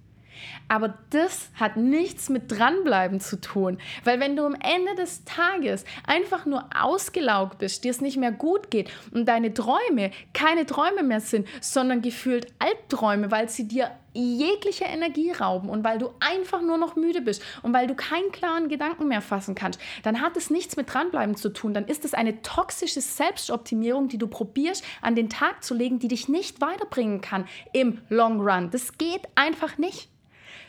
Aber 0.69 0.95
das 1.11 1.51
hat 1.55 1.77
nichts 1.77 2.29
mit 2.29 2.51
dranbleiben 2.51 3.21
zu 3.21 3.41
tun, 3.41 3.79
weil 4.05 4.21
wenn 4.21 4.37
du 4.37 4.45
am 4.45 4.55
Ende 4.55 4.95
des 4.97 5.25
Tages 5.25 5.85
einfach 6.07 6.47
nur 6.47 6.69
ausgelaugt 6.79 7.59
bist, 7.59 7.85
dir 7.85 7.91
es 7.91 8.01
nicht 8.01 8.17
mehr 8.17 8.33
gut 8.33 8.71
geht 8.71 8.91
und 9.13 9.27
deine 9.27 9.55
Träume 9.55 10.11
keine 10.33 10.67
Träume 10.67 11.03
mehr 11.03 11.21
sind, 11.21 11.47
sondern 11.61 12.03
gefühlt 12.03 12.47
Albträume, 12.59 13.31
weil 13.31 13.49
sie 13.49 13.69
dir 13.69 13.91
jegliche 14.15 14.85
Energie 14.85 15.31
rauben 15.31 15.69
und 15.69 15.85
weil 15.85 15.99
du 15.99 16.11
einfach 16.21 16.61
nur 16.61 16.79
noch 16.79 16.97
müde 16.97 17.23
bist 17.23 17.43
und 17.63 17.73
weil 17.73 17.87
du 17.87 17.95
keinen 17.95 18.31
klaren 18.33 18.69
Gedanken 18.69 19.09
mehr 19.09 19.23
fassen 19.23 19.55
kannst, 19.55 19.81
dann 20.03 20.21
hat 20.21 20.37
es 20.37 20.51
nichts 20.51 20.77
mit 20.77 20.93
dranbleiben 20.93 21.37
zu 21.37 21.49
tun. 21.49 21.75
Dann 21.75 21.87
ist 21.87 22.05
es 22.05 22.15
eine 22.15 22.43
toxische 22.43 23.01
Selbstoptimierung, 23.01 24.09
die 24.09 24.19
du 24.19 24.27
probierst 24.27 24.85
an 25.01 25.15
den 25.15 25.31
Tag 25.31 25.65
zu 25.65 25.75
legen, 25.75 25.99
die 25.99 26.09
dich 26.09 26.29
nicht 26.29 26.61
weiterbringen 26.61 27.21
kann 27.21 27.47
im 27.73 28.01
Long 28.09 28.41
Run. 28.41 28.71
Das 28.71 28.99
geht 28.99 29.23
einfach 29.35 29.79
nicht. 29.79 30.12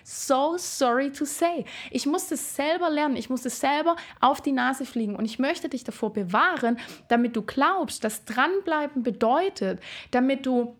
So 0.03 0.57
sorry 0.57 1.11
to 1.11 1.25
say. 1.25 1.65
Ich 1.91 2.05
musste 2.05 2.35
es 2.35 2.55
selber 2.55 2.89
lernen. 2.89 3.15
Ich 3.15 3.29
musste 3.29 3.49
selber 3.49 3.95
auf 4.19 4.41
die 4.41 4.51
Nase 4.51 4.85
fliegen. 4.85 5.15
Und 5.15 5.25
ich 5.25 5.39
möchte 5.39 5.69
dich 5.69 5.83
davor 5.83 6.11
bewahren, 6.11 6.77
damit 7.07 7.35
du 7.35 7.41
glaubst, 7.41 8.03
dass 8.03 8.25
dranbleiben 8.25 9.03
bedeutet, 9.03 9.79
damit 10.11 10.45
du 10.45 10.75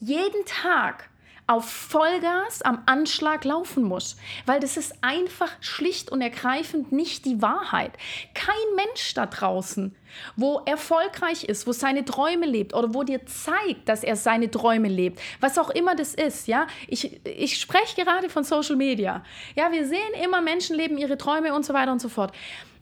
jeden 0.00 0.44
Tag 0.46 1.10
auf 1.48 1.68
Vollgas 1.68 2.60
am 2.60 2.82
Anschlag 2.84 3.44
laufen 3.44 3.82
muss, 3.82 4.16
weil 4.44 4.60
das 4.60 4.76
ist 4.76 4.94
einfach 5.00 5.50
schlicht 5.60 6.12
und 6.12 6.20
ergreifend 6.20 6.92
nicht 6.92 7.24
die 7.24 7.40
Wahrheit. 7.40 7.92
Kein 8.34 8.54
Mensch 8.76 9.14
da 9.14 9.24
draußen, 9.24 9.96
wo 10.36 10.60
erfolgreich 10.66 11.44
ist, 11.44 11.66
wo 11.66 11.72
seine 11.72 12.04
Träume 12.04 12.44
lebt 12.44 12.74
oder 12.74 12.92
wo 12.92 13.02
dir 13.02 13.24
zeigt, 13.24 13.88
dass 13.88 14.04
er 14.04 14.14
seine 14.14 14.50
Träume 14.50 14.88
lebt, 14.88 15.20
was 15.40 15.56
auch 15.56 15.70
immer 15.70 15.96
das 15.96 16.14
ist, 16.14 16.48
ja. 16.48 16.66
Ich, 16.86 17.26
ich 17.26 17.58
spreche 17.58 18.04
gerade 18.04 18.28
von 18.28 18.44
Social 18.44 18.76
Media. 18.76 19.24
Ja, 19.56 19.72
wir 19.72 19.86
sehen 19.86 20.12
immer, 20.22 20.42
Menschen 20.42 20.76
leben 20.76 20.98
ihre 20.98 21.16
Träume 21.16 21.54
und 21.54 21.64
so 21.64 21.72
weiter 21.72 21.92
und 21.92 22.00
so 22.00 22.10
fort. 22.10 22.32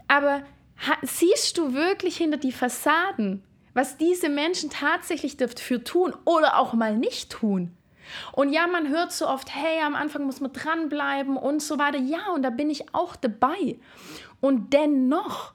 Aber 0.08 0.42
siehst 1.02 1.56
du 1.56 1.72
wirklich 1.72 2.16
hinter 2.16 2.36
die 2.36 2.52
Fassaden 2.52 3.44
was 3.76 3.98
diese 3.98 4.30
Menschen 4.30 4.70
tatsächlich 4.70 5.36
dafür 5.36 5.84
tun 5.84 6.14
oder 6.24 6.58
auch 6.58 6.72
mal 6.72 6.96
nicht 6.96 7.28
tun. 7.28 7.76
Und 8.32 8.52
ja, 8.52 8.66
man 8.66 8.88
hört 8.88 9.12
so 9.12 9.28
oft, 9.28 9.54
hey, 9.54 9.80
am 9.82 9.94
Anfang 9.94 10.24
muss 10.24 10.40
man 10.40 10.52
dranbleiben 10.52 11.36
und 11.36 11.62
so 11.62 11.78
weiter. 11.78 11.98
Ja, 11.98 12.32
und 12.34 12.42
da 12.42 12.50
bin 12.50 12.70
ich 12.70 12.94
auch 12.94 13.16
dabei. 13.16 13.78
Und 14.40 14.72
dennoch 14.72 15.52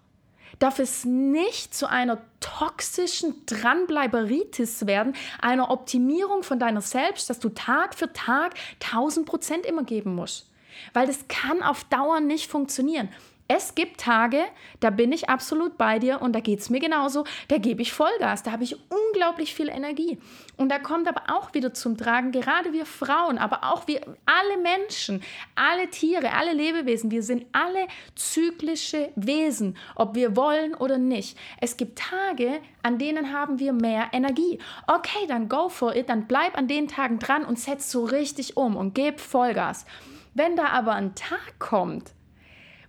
darf 0.60 0.80
es 0.80 1.06
nicht 1.06 1.74
zu 1.74 1.90
einer 1.90 2.22
toxischen 2.40 3.46
Dranbleiberitis 3.46 4.86
werden, 4.86 5.16
einer 5.42 5.72
Optimierung 5.72 6.44
von 6.44 6.60
deiner 6.60 6.82
selbst, 6.82 7.30
dass 7.30 7.40
du 7.40 7.50
Tag 7.50 7.96
für 7.96 8.14
Tag 8.14 8.54
1000 8.84 9.26
Prozent 9.26 9.66
immer 9.66 9.84
geben 9.84 10.14
musst. 10.16 10.50
Weil 10.94 11.08
das 11.08 11.28
kann 11.28 11.64
auf 11.64 11.84
Dauer 11.86 12.20
nicht 12.20 12.50
funktionieren. 12.50 13.10
Es 13.54 13.76
gibt 13.76 14.00
Tage, 14.00 14.46
da 14.80 14.92
bin 14.92 15.12
ich 15.12 15.30
absolut 15.30 15.78
bei 15.78 16.00
dir 16.00 16.22
und 16.22 16.32
da 16.34 16.40
geht 16.40 16.60
es 16.60 16.70
mir 16.70 16.80
genauso. 16.80 17.26
Da 17.50 17.58
gebe 17.58 17.82
ich 17.82 17.92
Vollgas, 17.92 18.44
da 18.44 18.54
habe 18.54 18.64
ich 18.64 18.78
unglaublich 18.90 19.54
viel 19.54 19.68
Energie. 19.68 20.20
Und 20.56 20.70
da 20.70 20.80
kommt 20.80 21.06
aber 21.06 21.24
auch 21.28 21.54
wieder 21.54 21.74
zum 21.74 21.98
Tragen, 21.98 22.32
gerade 22.32 22.72
wir 22.72 22.86
Frauen, 22.86 23.38
aber 23.38 23.66
auch 23.66 23.88
wir 23.88 24.00
alle 24.26 24.58
Menschen, 24.62 25.22
alle 25.54 25.90
Tiere, 25.90 26.32
alle 26.32 26.54
Lebewesen, 26.54 27.12
wir 27.12 27.24
sind 27.24 27.46
alle 27.52 27.88
zyklische 28.16 29.10
Wesen, 29.18 29.76
ob 29.96 30.16
wir 30.16 30.38
wollen 30.38 30.74
oder 30.74 30.98
nicht. 30.98 31.38
Es 31.60 31.76
gibt 31.76 32.00
Tage, 32.00 32.62
an 32.84 33.00
denen 33.00 33.34
haben 33.34 33.60
wir 33.60 33.74
mehr 33.74 34.08
Energie. 34.14 34.60
Okay, 34.88 35.28
dann 35.28 35.50
go 35.50 35.68
for 35.68 35.94
it, 35.94 36.08
dann 36.08 36.26
bleib 36.26 36.58
an 36.58 36.70
den 36.70 36.88
Tagen 36.88 37.20
dran 37.20 37.44
und 37.44 37.60
setz 37.60 37.92
so 37.92 38.06
richtig 38.06 38.56
um 38.56 38.78
und 38.78 38.96
gib 38.96 39.20
Vollgas. 39.20 39.86
Wenn 40.34 40.56
da 40.56 40.68
aber 40.68 40.94
ein 40.94 41.16
Tag 41.16 41.60
kommt, 41.60 42.14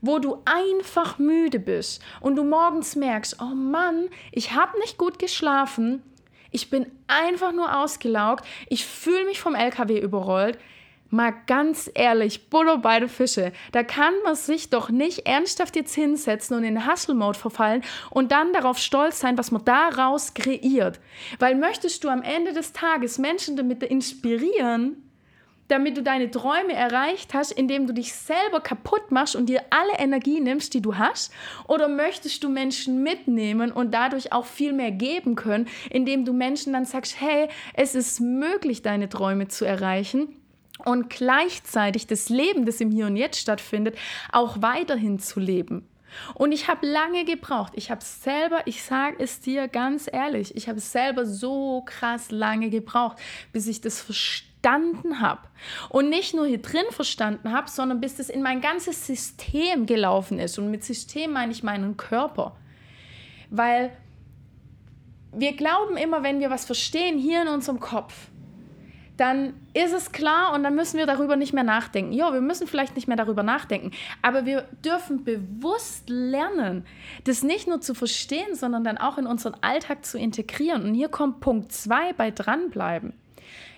wo 0.02 0.18
du 0.18 0.42
einfach 0.44 1.18
müde 1.18 1.59
bist 1.59 2.02
und 2.21 2.37
du 2.37 2.44
morgens 2.44 2.97
merkst, 2.97 3.38
oh 3.40 3.54
Mann, 3.54 4.09
ich 4.32 4.52
habe 4.52 4.78
nicht 4.80 4.99
gut 4.99 5.18
geschlafen, 5.18 6.02
ich 6.50 6.68
bin 6.68 6.87
einfach 7.06 7.52
nur 7.52 7.78
ausgelaugt, 7.78 8.44
ich 8.68 8.85
fühle 8.85 9.25
mich 9.25 9.40
vom 9.40 9.54
LKW 9.54 9.99
überrollt. 9.99 10.59
Mal 11.09 11.35
ganz 11.47 11.90
ehrlich, 11.92 12.49
Butter 12.49 12.78
beide 12.78 13.06
Fische. 13.06 13.52
Da 13.73 13.82
kann 13.82 14.14
man 14.25 14.35
sich 14.35 14.71
doch 14.71 14.88
nicht 14.88 15.26
ernsthaft 15.26 15.76
jetzt 15.76 15.94
hinsetzen 15.94 16.56
und 16.56 16.64
in 16.64 16.90
Hustle-Mode 16.90 17.38
verfallen 17.38 17.82
und 18.09 18.32
dann 18.32 18.54
darauf 18.54 18.78
stolz 18.78 19.21
sein, 19.21 19.37
was 19.37 19.50
man 19.50 19.62
daraus 19.64 20.32
kreiert. 20.32 21.00
Weil 21.38 21.54
möchtest 21.54 22.02
du 22.02 22.09
am 22.09 22.23
Ende 22.23 22.54
des 22.54 22.73
Tages 22.73 23.18
Menschen 23.18 23.59
damit 23.59 23.82
inspirieren, 23.82 25.12
damit 25.72 25.96
du 25.96 26.02
deine 26.02 26.30
Träume 26.30 26.74
erreicht 26.74 27.32
hast, 27.32 27.50
indem 27.50 27.86
du 27.86 27.94
dich 27.94 28.12
selber 28.12 28.60
kaputt 28.60 29.10
machst 29.10 29.34
und 29.34 29.46
dir 29.46 29.62
alle 29.70 29.98
Energie 29.98 30.38
nimmst, 30.38 30.74
die 30.74 30.82
du 30.82 30.96
hast? 30.96 31.32
Oder 31.66 31.88
möchtest 31.88 32.44
du 32.44 32.50
Menschen 32.50 33.02
mitnehmen 33.02 33.72
und 33.72 33.94
dadurch 33.94 34.32
auch 34.32 34.44
viel 34.44 34.74
mehr 34.74 34.90
geben 34.90 35.34
können, 35.34 35.66
indem 35.88 36.26
du 36.26 36.34
Menschen 36.34 36.74
dann 36.74 36.84
sagst, 36.84 37.18
hey, 37.18 37.48
es 37.72 37.94
ist 37.94 38.20
möglich, 38.20 38.82
deine 38.82 39.08
Träume 39.08 39.48
zu 39.48 39.64
erreichen? 39.64 40.36
Und 40.84 41.08
gleichzeitig 41.08 42.06
das 42.06 42.28
Leben, 42.28 42.66
das 42.66 42.80
im 42.80 42.90
Hier 42.90 43.06
und 43.06 43.16
Jetzt 43.16 43.40
stattfindet, 43.40 43.96
auch 44.30 44.60
weiterhin 44.60 45.18
zu 45.18 45.40
leben. 45.40 45.88
Und 46.35 46.52
ich 46.52 46.69
habe 46.69 46.87
lange 46.87 47.25
gebraucht. 47.25 47.73
Ich 47.76 47.90
habe 47.90 48.02
selber, 48.04 48.62
ich 48.66 48.83
sage 48.83 49.16
es 49.19 49.40
dir 49.40 49.69
ganz 49.69 50.09
ehrlich, 50.11 50.57
ich 50.57 50.69
habe 50.69 50.81
selber 50.81 51.26
so 51.26 51.83
krass 51.85 52.31
lange 52.31 52.71
gebraucht, 52.71 53.19
bis 53.52 53.66
ich 53.66 53.81
das 53.81 54.00
verstanden 54.00 55.21
habe. 55.21 55.42
Und 55.88 56.09
nicht 56.09 56.35
nur 56.35 56.47
hier 56.47 56.62
drin 56.62 56.87
verstanden 56.90 57.52
habe, 57.52 57.71
sondern 57.71 58.00
bis 58.00 58.16
das 58.16 58.28
in 58.28 58.42
mein 58.42 58.61
ganzes 58.61 59.07
System 59.07 59.87
gelaufen 59.87 60.38
ist. 60.38 60.59
Und 60.59 60.71
mit 60.71 60.85
System 60.85 61.33
meine 61.33 61.52
ich 61.52 61.62
meinen 61.62 61.97
Körper. 61.97 62.57
Weil 63.50 63.97
wir 65.33 65.57
glauben 65.57 65.97
immer, 65.97 66.23
wenn 66.23 66.40
wir 66.40 66.50
was 66.50 66.64
verstehen 66.64 67.19
hier 67.19 67.42
in 67.42 67.49
unserem 67.49 67.81
Kopf, 67.81 68.28
dann 69.16 69.54
ist 69.75 69.92
es 69.92 70.12
klar 70.12 70.54
und 70.54 70.62
dann 70.62 70.75
müssen 70.75 70.99
wir 70.99 71.07
darüber 71.07 71.37
nicht 71.37 71.52
mehr 71.52 71.64
nachdenken. 71.64 72.12
Ja, 72.12 72.33
wir 72.33 72.40
müssen 72.40 72.66
vielleicht 72.66 72.97
nicht 72.97 73.09
mehr 73.09 73.16
darüber 73.16 73.42
nachdenken, 73.42 73.90
aber 74.23 74.47
wir 74.47 74.62
dürfen 74.85 75.25
bewusst 75.25 76.09
lernen, 76.09 76.87
das 77.25 77.42
nicht 77.42 77.69
nur 77.69 77.81
zu 77.81 77.95
verstehen, 77.95 78.54
sondern 78.54 78.85
dann 78.85 78.99
auch 78.99 79.19
in 79.19 79.26
unseren 79.26 79.54
Alltag 79.61 80.04
zu 80.04 80.19
integrieren. 80.19 80.85
Und 80.85 80.95
hier 80.95 81.09
kommt 81.09 81.40
Punkt 81.40 81.73
2 81.73 82.14
bei 82.14 82.31
dranbleiben. 82.31 83.12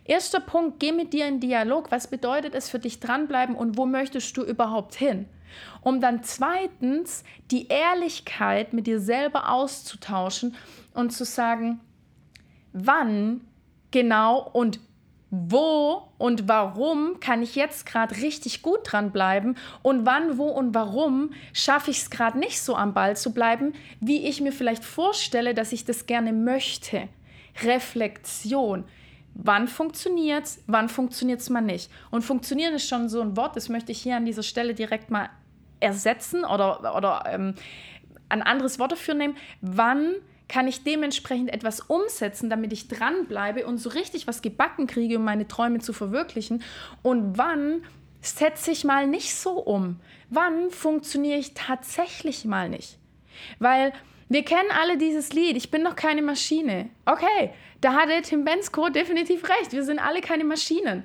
Erster 0.05 0.41
Punkt, 0.41 0.81
geh 0.81 0.93
mit 0.93 1.13
dir 1.13 1.27
in 1.27 1.41
Dialog. 1.41 1.91
Was 1.91 2.09
bedeutet 2.09 2.55
es 2.55 2.69
für 2.69 2.79
dich 2.79 3.01
dranbleiben 3.01 3.55
und 3.57 3.79
wo 3.79 3.87
möchtest 3.87 4.37
du 4.37 4.43
überhaupt 4.43 4.95
hin? 4.95 5.27
Um 5.81 6.01
dann 6.01 6.23
zweitens 6.23 7.25
die 7.51 7.69
Ehrlichkeit 7.69 8.73
mit 8.73 8.87
dir 8.87 9.01
selber 9.01 9.51
auszutauschen 9.51 10.57
und 10.93 11.13
zu 11.13 11.25
sagen, 11.25 11.81
wann 12.73 13.41
genau 13.91 14.51
und 14.53 14.81
wo 15.49 16.09
und 16.19 16.49
warum 16.49 17.21
kann 17.21 17.43
ich 17.43 17.55
jetzt 17.55 17.87
gerade 17.87 18.17
richtig 18.17 18.63
gut 18.63 18.81
dranbleiben 18.85 19.57
und 19.83 20.07
wann, 20.07 20.39
wo 20.39 20.49
und 20.49 20.75
warum 20.75 21.33
schaffe 21.53 21.91
ich 21.91 21.99
es 21.99 22.11
gerade 22.11 22.39
nicht 22.39 22.61
so 22.61 22.77
am 22.77 22.95
Ball 22.95 23.17
zu 23.17 23.33
bleiben, 23.33 23.73
wie 24.01 24.27
ich 24.27 24.41
mir 24.41 24.53
vielleicht 24.53 24.85
vorstelle, 24.85 25.55
dass 25.55 25.73
ich 25.73 25.85
das 25.85 26.07
gerne 26.07 26.33
möchte. 26.33 27.09
Reflexion. 27.63 28.85
Wann 29.35 29.67
funktioniert 29.67 30.45
es, 30.45 30.63
wann 30.67 30.89
funktioniert 30.89 31.41
es 31.41 31.51
mal 31.51 31.61
nicht? 31.61 31.91
Und 32.11 32.23
funktionieren 32.23 32.75
ist 32.75 32.89
schon 32.89 33.09
so 33.09 33.21
ein 33.21 33.37
Wort, 33.37 33.57
das 33.57 33.69
möchte 33.69 33.93
ich 33.93 34.01
hier 34.01 34.17
an 34.17 34.25
dieser 34.25 34.45
Stelle 34.45 34.75
direkt 34.75 35.11
mal 35.11 35.29
ersetzen 35.81 36.45
oder, 36.45 36.97
oder 36.97 37.25
ähm, 37.27 37.55
ein 38.29 38.43
anderes 38.43 38.79
Wort 38.79 38.93
dafür 38.93 39.15
nehmen. 39.15 39.37
Wann 39.61 40.15
kann 40.49 40.69
ich 40.69 40.85
dementsprechend 40.85 41.53
etwas 41.53 41.81
umsetzen, 41.81 42.51
damit 42.51 42.73
ich 42.73 42.89
dranbleibe 42.89 43.67
und 43.67 43.79
so 43.79 43.91
richtig 43.91 44.27
was 44.27 44.43
gebacken 44.43 44.87
kriege, 44.87 45.17
um 45.19 45.25
meine 45.25 45.49
Träume 45.49 45.79
zu 45.81 45.93
verwirklichen? 45.93 46.63
Und 47.03 47.39
wann 47.39 47.83
setze 48.21 48.71
ich 48.71 48.85
mal 48.85 49.07
nicht 49.07 49.35
so 49.35 49.53
um? 49.53 50.01
Wann 50.31 50.71
funktioniere 50.71 51.39
ich 51.39 51.55
tatsächlich 51.55 52.45
mal 52.45 52.69
nicht? 52.69 52.99
Weil 53.59 53.93
wir 54.29 54.45
kennen 54.45 54.71
alle 54.71 54.97
dieses 54.97 55.33
Lied, 55.33 55.57
ich 55.57 55.71
bin 55.71 55.83
noch 55.83 55.97
keine 55.97 56.23
Maschine. 56.23 56.91
Okay, 57.05 57.51
da 57.81 57.93
hatte 57.95 58.23
Tim 58.23 58.45
Bensko 58.45 58.89
definitiv 58.89 59.49
recht. 59.49 59.73
Wir 59.73 59.85
sind 59.85 59.99
alle 59.99 60.21
keine 60.21 60.45
Maschinen. 60.45 61.05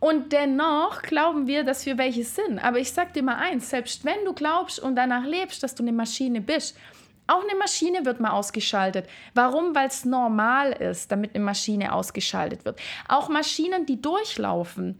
Und 0.00 0.32
dennoch 0.32 1.02
glauben 1.02 1.46
wir, 1.46 1.64
dass 1.64 1.86
wir 1.86 1.98
welche 1.98 2.24
sind. 2.24 2.58
Aber 2.58 2.78
ich 2.78 2.92
sag 2.92 3.14
dir 3.14 3.22
mal 3.22 3.36
eins, 3.36 3.70
selbst 3.70 4.04
wenn 4.04 4.24
du 4.24 4.32
glaubst 4.32 4.78
und 4.78 4.94
danach 4.96 5.24
lebst, 5.24 5.62
dass 5.62 5.74
du 5.74 5.82
eine 5.82 5.92
Maschine 5.92 6.40
bist, 6.40 6.76
auch 7.28 7.42
eine 7.42 7.56
Maschine 7.58 8.04
wird 8.04 8.20
mal 8.20 8.32
ausgeschaltet. 8.32 9.08
Warum? 9.34 9.74
Weil 9.74 9.88
es 9.88 10.04
normal 10.04 10.72
ist, 10.72 11.12
damit 11.12 11.34
eine 11.34 11.44
Maschine 11.44 11.92
ausgeschaltet 11.92 12.64
wird. 12.64 12.80
Auch 13.06 13.28
Maschinen, 13.28 13.86
die 13.86 14.02
durchlaufen, 14.02 14.98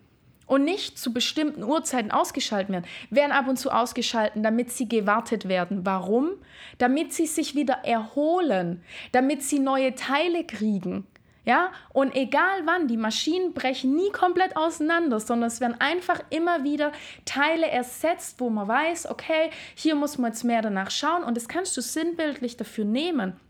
und 0.48 0.64
nicht 0.64 0.98
zu 0.98 1.12
bestimmten 1.12 1.62
Uhrzeiten 1.62 2.10
ausgeschaltet 2.10 2.72
werden, 2.72 2.86
werden 3.10 3.32
ab 3.32 3.46
und 3.48 3.58
zu 3.58 3.70
ausgeschaltet, 3.70 4.42
damit 4.44 4.72
sie 4.72 4.88
gewartet 4.88 5.46
werden. 5.46 5.86
Warum? 5.86 6.30
Damit 6.78 7.12
sie 7.12 7.26
sich 7.26 7.54
wieder 7.54 7.84
erholen, 7.84 8.82
damit 9.12 9.42
sie 9.42 9.60
neue 9.60 9.94
Teile 9.94 10.44
kriegen. 10.44 11.06
Ja, 11.48 11.72
und 11.94 12.14
egal 12.14 12.66
wann, 12.66 12.88
die 12.88 12.98
Maschinen 12.98 13.54
brechen 13.54 13.96
nie 13.96 14.10
komplett 14.10 14.54
auseinander, 14.54 15.18
sondern 15.18 15.48
es 15.48 15.62
werden 15.62 15.80
einfach 15.80 16.20
immer 16.28 16.62
wieder 16.62 16.92
Teile 17.24 17.66
ersetzt, 17.66 18.38
wo 18.38 18.50
man 18.50 18.68
weiß, 18.68 19.08
okay, 19.08 19.48
hier 19.74 19.94
muss 19.94 20.18
man 20.18 20.32
jetzt 20.32 20.44
mehr 20.44 20.60
danach 20.60 20.90
schauen 20.90 21.24
und 21.24 21.38
das 21.38 21.48
kannst 21.48 21.74
du 21.78 21.80
sinnbildlich 21.80 22.58
dafür 22.58 22.84
nehmen. 22.84 23.40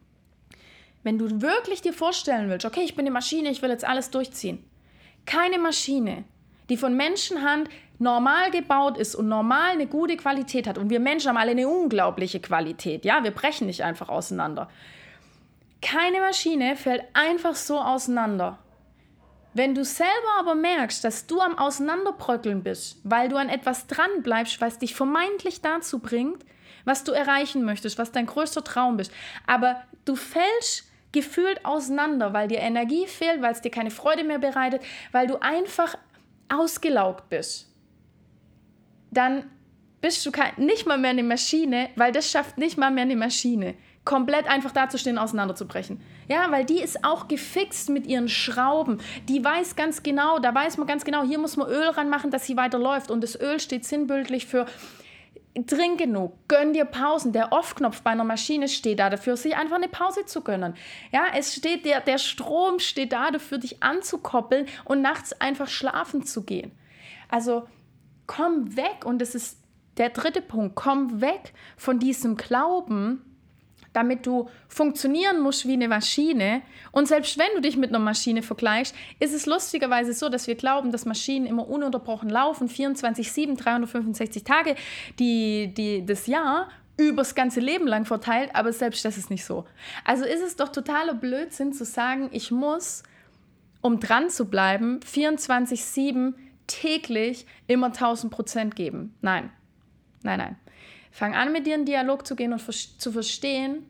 Wenn 1.02 1.18
du 1.18 1.42
wirklich 1.42 1.82
dir 1.82 1.92
vorstellen 1.92 2.48
willst, 2.48 2.66
okay, 2.66 2.82
ich 2.84 2.94
bin 2.94 3.04
eine 3.04 3.12
Maschine, 3.12 3.50
ich 3.50 3.62
will 3.62 3.70
jetzt 3.70 3.84
alles 3.84 4.10
durchziehen. 4.10 4.62
Keine 5.26 5.58
Maschine 5.58 6.24
die 6.68 6.76
von 6.76 6.96
Menschenhand 6.96 7.68
normal 7.98 8.50
gebaut 8.50 8.98
ist 8.98 9.14
und 9.14 9.28
normal 9.28 9.72
eine 9.72 9.86
gute 9.86 10.16
Qualität 10.16 10.66
hat. 10.66 10.78
Und 10.78 10.90
wir 10.90 11.00
Menschen 11.00 11.30
haben 11.30 11.36
alle 11.36 11.52
eine 11.52 11.68
unglaubliche 11.68 12.40
Qualität. 12.40 13.04
Ja, 13.04 13.24
wir 13.24 13.30
brechen 13.30 13.66
nicht 13.66 13.82
einfach 13.82 14.08
auseinander. 14.08 14.68
Keine 15.80 16.20
Maschine 16.20 16.76
fällt 16.76 17.04
einfach 17.14 17.54
so 17.54 17.78
auseinander. 17.78 18.58
Wenn 19.54 19.74
du 19.74 19.84
selber 19.84 20.12
aber 20.38 20.54
merkst, 20.54 21.02
dass 21.02 21.26
du 21.26 21.40
am 21.40 21.56
Auseinanderbröckeln 21.58 22.62
bist, 22.62 23.00
weil 23.04 23.28
du 23.28 23.36
an 23.36 23.48
etwas 23.48 23.86
dran 23.86 24.22
bleibst, 24.22 24.60
was 24.60 24.78
dich 24.78 24.94
vermeintlich 24.94 25.62
dazu 25.62 25.98
bringt, 25.98 26.44
was 26.84 27.04
du 27.04 27.12
erreichen 27.12 27.64
möchtest, 27.64 27.98
was 27.98 28.12
dein 28.12 28.26
größter 28.26 28.62
Traum 28.62 28.98
ist, 28.98 29.12
aber 29.46 29.82
du 30.04 30.16
fällst 30.16 30.88
gefühlt 31.12 31.64
auseinander, 31.64 32.32
weil 32.32 32.48
dir 32.48 32.58
Energie 32.58 33.06
fehlt, 33.06 33.40
weil 33.40 33.52
es 33.52 33.60
dir 33.60 33.70
keine 33.70 33.90
Freude 33.90 34.24
mehr 34.24 34.38
bereitet, 34.38 34.82
weil 35.12 35.26
du 35.26 35.40
einfach 35.40 35.96
ausgelaugt 36.48 37.28
bist, 37.28 37.74
dann 39.10 39.50
bist 40.00 40.24
du 40.24 40.30
nicht 40.56 40.86
mal 40.86 40.98
mehr 40.98 41.10
eine 41.10 41.22
Maschine, 41.22 41.90
weil 41.96 42.12
das 42.12 42.30
schafft 42.30 42.58
nicht 42.58 42.78
mal 42.78 42.90
mehr 42.90 43.02
eine 43.02 43.16
Maschine, 43.16 43.74
komplett 44.08 44.48
einfach 44.48 44.72
dazustehen, 44.72 45.18
auseinanderzubrechen. 45.18 46.00
Ja, 46.28 46.50
weil 46.50 46.64
die 46.64 46.80
ist 46.80 47.04
auch 47.04 47.28
gefixt 47.28 47.90
mit 47.90 48.06
ihren 48.06 48.30
Schrauben. 48.30 49.02
Die 49.28 49.44
weiß 49.44 49.76
ganz 49.76 50.02
genau, 50.02 50.38
da 50.38 50.54
weiß 50.54 50.78
man 50.78 50.86
ganz 50.86 51.04
genau, 51.04 51.24
hier 51.24 51.38
muss 51.38 51.58
man 51.58 51.68
Öl 51.68 51.90
ranmachen, 51.90 52.30
dass 52.30 52.46
sie 52.46 52.56
weiterläuft. 52.56 53.10
Und 53.10 53.22
das 53.22 53.38
Öl 53.38 53.60
steht 53.60 53.84
sinnbildlich 53.84 54.46
für 54.46 54.64
trink 55.66 55.98
genug, 55.98 56.32
gönn 56.48 56.72
dir 56.72 56.86
Pausen. 56.86 57.34
Der 57.34 57.52
Off-Knopf 57.52 58.00
bei 58.00 58.12
einer 58.12 58.24
Maschine 58.24 58.68
steht 58.68 58.98
da 58.98 59.10
dafür, 59.10 59.36
sich 59.36 59.54
einfach 59.54 59.76
eine 59.76 59.88
Pause 59.88 60.24
zu 60.24 60.40
gönnen. 60.40 60.72
Ja, 61.12 61.24
es 61.36 61.54
steht 61.54 61.84
der, 61.84 62.00
der 62.00 62.16
Strom 62.16 62.78
steht 62.78 63.12
da 63.12 63.30
dafür, 63.30 63.58
dich 63.58 63.82
anzukoppeln 63.82 64.68
und 64.86 65.02
nachts 65.02 65.38
einfach 65.38 65.68
schlafen 65.68 66.24
zu 66.24 66.44
gehen. 66.44 66.72
Also 67.28 67.68
komm 68.26 68.74
weg 68.74 69.04
und 69.04 69.18
das 69.18 69.34
ist 69.34 69.58
der 69.98 70.08
dritte 70.08 70.40
Punkt, 70.40 70.76
komm 70.76 71.20
weg 71.20 71.52
von 71.76 71.98
diesem 71.98 72.38
Glauben, 72.38 73.27
damit 73.98 74.24
du 74.24 74.48
funktionieren 74.68 75.40
musst 75.40 75.66
wie 75.66 75.72
eine 75.72 75.88
Maschine. 75.88 76.62
Und 76.92 77.08
selbst 77.08 77.36
wenn 77.36 77.48
du 77.56 77.60
dich 77.60 77.76
mit 77.76 77.90
einer 77.90 77.98
Maschine 77.98 78.42
vergleichst, 78.42 78.94
ist 79.18 79.34
es 79.34 79.46
lustigerweise 79.46 80.12
so, 80.12 80.28
dass 80.28 80.46
wir 80.46 80.54
glauben, 80.54 80.92
dass 80.92 81.04
Maschinen 81.04 81.46
immer 81.46 81.68
ununterbrochen 81.68 82.30
laufen, 82.30 82.68
24, 82.68 83.32
7, 83.32 83.56
365 83.56 84.44
Tage 84.44 84.76
die, 85.18 85.74
die, 85.76 86.06
das 86.06 86.28
Jahr 86.28 86.68
übers 86.96 87.34
ganze 87.34 87.58
Leben 87.60 87.88
lang 87.88 88.04
verteilt, 88.04 88.50
aber 88.54 88.72
selbst 88.72 89.04
das 89.04 89.18
ist 89.18 89.30
nicht 89.30 89.44
so. 89.44 89.64
Also 90.04 90.24
ist 90.24 90.42
es 90.42 90.54
doch 90.56 90.68
totaler 90.68 91.14
Blödsinn 91.14 91.72
zu 91.72 91.84
sagen, 91.84 92.28
ich 92.32 92.52
muss, 92.52 93.02
um 93.80 93.98
dran 93.98 94.30
zu 94.30 94.46
bleiben, 94.46 95.00
24, 95.02 95.84
7 95.84 96.34
täglich 96.68 97.46
immer 97.66 97.86
1000 97.88 98.32
Prozent 98.32 98.76
geben. 98.76 99.14
Nein, 99.22 99.50
nein, 100.22 100.38
nein. 100.38 100.56
Fang 101.10 101.34
an, 101.34 101.52
mit 101.52 101.66
dir 101.66 101.74
in 101.74 101.84
Dialog 101.84 102.26
zu 102.26 102.36
gehen 102.36 102.52
und 102.52 102.60
zu 102.60 103.12
verstehen, 103.12 103.86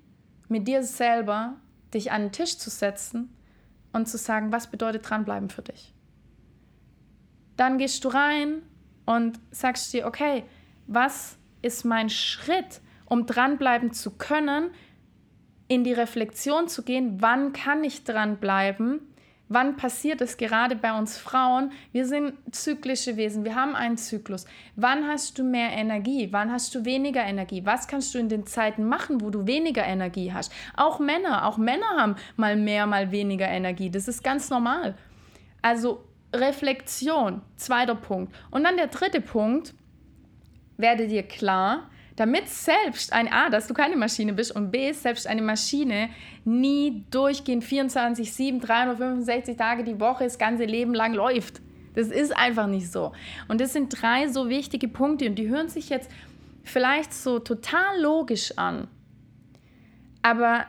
mit 0.49 0.67
dir 0.69 0.83
selber 0.83 1.57
dich 1.93 2.13
an 2.13 2.23
den 2.23 2.33
Tisch 2.33 2.59
zu 2.59 2.71
setzen 2.71 3.35
und 3.93 4.09
zu 4.09 4.19
sagen, 4.19 4.53
was 4.53 4.71
bedeutet 4.71 5.09
dranbleiben 5.09 5.51
für 5.51 5.63
dich. 5.63 5.93
Dann 7.57 7.79
gehst 7.79 8.05
du 8.05 8.09
rein 8.09 8.63
und 9.05 9.41
sagst 9.51 9.93
dir, 9.93 10.07
okay, 10.07 10.45
was 10.87 11.37
ist 11.63 11.85
mein 11.85 12.09
Schritt, 12.09 12.81
um 13.07 13.27
dranbleiben 13.27 13.93
zu 13.93 14.13
können, 14.13 14.71
in 15.67 15.85
die 15.85 15.93
Reflexion 15.93 16.69
zu 16.69 16.83
gehen, 16.83 17.21
wann 17.21 17.53
kann 17.53 17.85
ich 17.85 18.05
dranbleiben 18.05 19.01
Wann 19.49 19.77
passiert 19.77 20.21
es 20.21 20.37
gerade 20.37 20.77
bei 20.77 20.97
uns 20.97 21.17
Frauen? 21.17 21.73
Wir 21.93 22.07
sind 22.07 22.35
zyklische 22.55 23.17
Wesen, 23.17 23.45
wir 23.45 23.55
haben 23.55 23.75
einen 23.75 23.97
Zyklus. 23.97 24.45
Wann 24.77 25.07
hast 25.07 25.39
du 25.39 25.45
mehr 25.45 25.71
Energie? 25.71 26.29
Wann 26.33 26.53
hast 26.53 26.75
du 26.75 26.85
weniger 26.85 27.23
Energie? 27.23 27.65
Was 27.65 27.89
kannst 27.89 28.15
du 28.15 28.19
in 28.19 28.29
den 28.29 28.47
Zeiten 28.47 28.85
machen, 28.85 29.23
wo 29.23 29.31
du 29.31 29.47
weniger 29.47 29.85
Energie 29.85 30.33
hast? 30.33 30.53
Auch 30.77 30.99
Männer, 30.99 31.47
auch 31.47 31.57
Männer 31.57 31.89
haben 31.97 32.17
mal 32.37 32.57
mehr, 32.57 32.87
mal 32.87 33.11
weniger 33.11 33.49
Energie. 33.49 33.91
Das 33.91 34.07
ist 34.07 34.23
ganz 34.23 34.51
normal. 34.51 34.97
Also 35.63 36.05
Reflexion, 36.35 37.41
zweiter 37.57 37.95
Punkt. 37.95 38.35
Und 38.51 38.65
dann 38.65 38.77
der 38.77 38.89
dritte 38.89 39.23
Punkt, 39.23 39.73
werde 40.77 41.09
dir 41.09 41.23
klar, 41.23 41.91
damit 42.19 42.49
selbst 42.49 43.13
ein 43.13 43.33
A, 43.33 43.49
dass 43.49 43.69
du 43.69 43.75
keine 43.75 43.97
Maschine 43.97 44.33
bist 44.33 44.55
und 44.55 44.71
B, 44.71 44.93
selbst 44.93 45.27
eine 45.27 45.43
Maschine 45.43 46.09
nie 46.45 47.05
durchgehend 47.11 47.63
24, 47.63 48.33
7, 48.33 48.61
365 48.61 49.57
Tage 49.57 49.85
die 49.85 50.01
Woche 50.01 50.25
das 50.25 50.39
ganze 50.39 50.65
Leben 50.65 50.95
lang 50.95 51.15
läuft. 51.15 51.61
Das 51.95 52.09
ist 52.09 52.37
einfach 52.37 52.67
nicht 52.67 52.91
so. 52.91 53.13
Und 53.47 53.61
das 53.61 53.73
sind 53.73 53.91
drei 53.91 54.29
so 54.29 54.49
wichtige 54.49 54.89
Punkte 54.89 55.27
und 55.29 55.37
die 55.37 55.49
hören 55.49 55.69
sich 55.69 55.89
jetzt 55.91 56.11
vielleicht 56.65 57.15
so 57.15 57.39
total 57.39 58.01
logisch 58.01 58.57
an. 58.57 58.89
Aber 60.23 60.67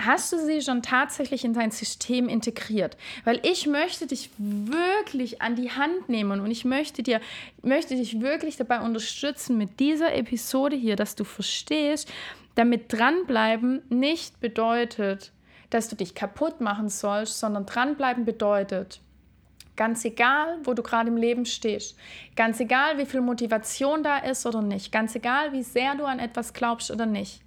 hast 0.00 0.32
du 0.32 0.38
sie 0.38 0.60
schon 0.60 0.82
tatsächlich 0.82 1.44
in 1.44 1.54
dein 1.54 1.70
System 1.70 2.28
integriert? 2.28 2.96
Weil 3.24 3.40
ich 3.42 3.66
möchte 3.66 4.06
dich 4.06 4.30
wirklich 4.38 5.42
an 5.42 5.56
die 5.56 5.70
Hand 5.70 6.08
nehmen 6.08 6.40
und 6.40 6.50
ich 6.50 6.64
möchte 6.64 7.02
dir 7.02 7.20
möchte 7.62 7.96
dich 7.96 8.20
wirklich 8.20 8.56
dabei 8.56 8.80
unterstützen 8.80 9.56
mit 9.58 9.80
dieser 9.80 10.14
Episode 10.14 10.76
hier, 10.76 10.96
dass 10.96 11.14
du 11.14 11.24
verstehst, 11.24 12.10
damit 12.54 12.92
dranbleiben 12.92 13.82
nicht 13.88 14.40
bedeutet, 14.40 15.32
dass 15.70 15.88
du 15.88 15.96
dich 15.96 16.14
kaputt 16.14 16.60
machen 16.60 16.88
sollst, 16.88 17.38
sondern 17.38 17.66
dranbleiben 17.66 18.24
bedeutet, 18.24 19.00
ganz 19.76 20.04
egal, 20.04 20.58
wo 20.64 20.74
du 20.74 20.82
gerade 20.82 21.08
im 21.08 21.16
Leben 21.16 21.44
stehst, 21.44 21.96
ganz 22.34 22.60
egal, 22.60 22.98
wie 22.98 23.06
viel 23.06 23.20
Motivation 23.20 24.02
da 24.02 24.18
ist 24.18 24.46
oder 24.46 24.62
nicht, 24.62 24.90
ganz 24.90 25.14
egal, 25.14 25.52
wie 25.52 25.62
sehr 25.62 25.94
du 25.94 26.04
an 26.04 26.18
etwas 26.18 26.54
glaubst 26.54 26.90
oder 26.90 27.06
nicht, 27.06 27.42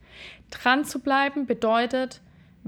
dran 0.52 0.86
zu 0.86 1.00
bleiben 1.00 1.46
bedeutet, 1.46 2.22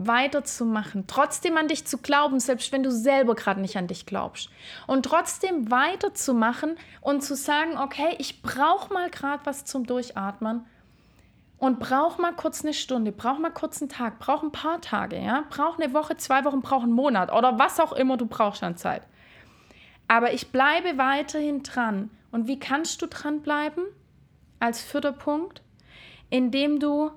weiterzumachen, 0.07 1.05
trotzdem 1.07 1.57
an 1.57 1.67
dich 1.67 1.85
zu 1.85 1.97
glauben, 1.97 2.39
selbst 2.39 2.71
wenn 2.71 2.83
du 2.83 2.91
selber 2.91 3.35
gerade 3.35 3.61
nicht 3.61 3.77
an 3.77 3.87
dich 3.87 4.05
glaubst. 4.05 4.49
Und 4.87 5.03
trotzdem 5.03 5.71
weiterzumachen 5.71 6.77
und 7.01 7.21
zu 7.21 7.35
sagen, 7.35 7.77
okay, 7.77 8.15
ich 8.17 8.41
brauche 8.41 8.93
mal 8.93 9.09
gerade 9.09 9.45
was 9.45 9.65
zum 9.65 9.85
Durchatmen 9.85 10.65
und 11.57 11.79
brauch 11.79 12.17
mal 12.17 12.33
kurz 12.33 12.63
eine 12.63 12.73
Stunde, 12.73 13.11
brauch 13.11 13.37
mal 13.37 13.51
kurz 13.51 13.81
einen 13.81 13.89
Tag, 13.89 14.19
brauch 14.19 14.43
ein 14.43 14.51
paar 14.51 14.81
Tage, 14.81 15.19
ja, 15.19 15.43
brauch 15.49 15.77
eine 15.77 15.93
Woche, 15.93 16.17
zwei 16.17 16.43
Wochen, 16.43 16.61
brauch 16.61 16.83
einen 16.83 16.93
Monat 16.93 17.31
oder 17.31 17.59
was 17.59 17.79
auch 17.79 17.93
immer 17.93 18.17
du 18.17 18.25
brauchst 18.25 18.63
an 18.63 18.77
Zeit. 18.77 19.03
Aber 20.07 20.33
ich 20.33 20.51
bleibe 20.51 20.97
weiterhin 20.97 21.63
dran. 21.63 22.09
Und 22.31 22.47
wie 22.47 22.59
kannst 22.59 23.01
du 23.01 23.07
dranbleiben? 23.07 23.85
Als 24.59 24.81
vierter 24.81 25.13
Punkt, 25.13 25.61
indem 26.29 26.79
du 26.79 27.11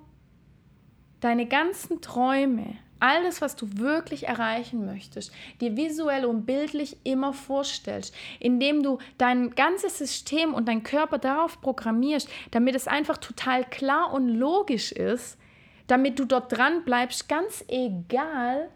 deine 1.24 1.46
ganzen 1.46 2.02
Träume, 2.02 2.76
alles, 3.00 3.40
was 3.40 3.56
du 3.56 3.78
wirklich 3.78 4.28
erreichen 4.28 4.84
möchtest, 4.84 5.32
dir 5.60 5.74
visuell 5.74 6.26
und 6.26 6.44
bildlich 6.44 6.98
immer 7.04 7.32
vorstellst, 7.32 8.14
indem 8.40 8.82
du 8.82 8.98
dein 9.16 9.54
ganzes 9.54 9.96
System 9.96 10.52
und 10.52 10.68
dein 10.68 10.82
Körper 10.82 11.16
darauf 11.16 11.62
programmierst, 11.62 12.28
damit 12.50 12.74
es 12.74 12.86
einfach 12.86 13.16
total 13.16 13.64
klar 13.64 14.12
und 14.12 14.28
logisch 14.28 14.92
ist, 14.92 15.38
damit 15.86 16.18
du 16.18 16.26
dort 16.26 16.56
dran 16.56 16.84
bleibst, 16.84 17.26
ganz 17.26 17.64
egal, 17.68 18.68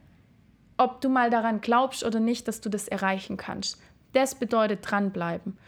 ob 0.78 1.02
du 1.02 1.10
mal 1.10 1.28
daran 1.28 1.60
glaubst 1.60 2.02
oder 2.02 2.18
nicht, 2.20 2.48
dass 2.48 2.62
du 2.62 2.70
das 2.70 2.88
erreichen 2.88 3.36
kannst. 3.36 3.78
Das 4.14 4.34
bedeutet 4.34 4.80
dranbleiben. 4.82 5.58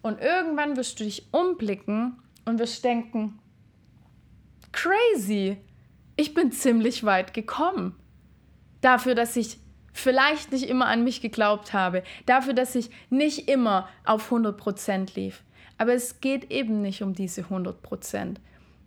Und 0.00 0.20
irgendwann 0.20 0.78
wirst 0.78 1.00
du 1.00 1.04
dich 1.04 1.26
umblicken 1.32 2.18
und 2.46 2.58
wirst 2.58 2.82
denken, 2.82 3.38
crazy, 4.72 5.58
ich 6.20 6.34
bin 6.34 6.52
ziemlich 6.52 7.04
weit 7.04 7.32
gekommen. 7.32 7.94
Dafür, 8.82 9.14
dass 9.14 9.36
ich 9.36 9.58
vielleicht 9.92 10.52
nicht 10.52 10.68
immer 10.68 10.86
an 10.86 11.02
mich 11.02 11.22
geglaubt 11.22 11.72
habe. 11.72 12.02
Dafür, 12.26 12.52
dass 12.52 12.74
ich 12.74 12.90
nicht 13.08 13.48
immer 13.48 13.88
auf 14.04 14.30
100% 14.30 15.14
lief. 15.14 15.42
Aber 15.78 15.94
es 15.94 16.20
geht 16.20 16.50
eben 16.50 16.82
nicht 16.82 17.02
um 17.02 17.14
diese 17.14 17.42
100%. 17.42 18.36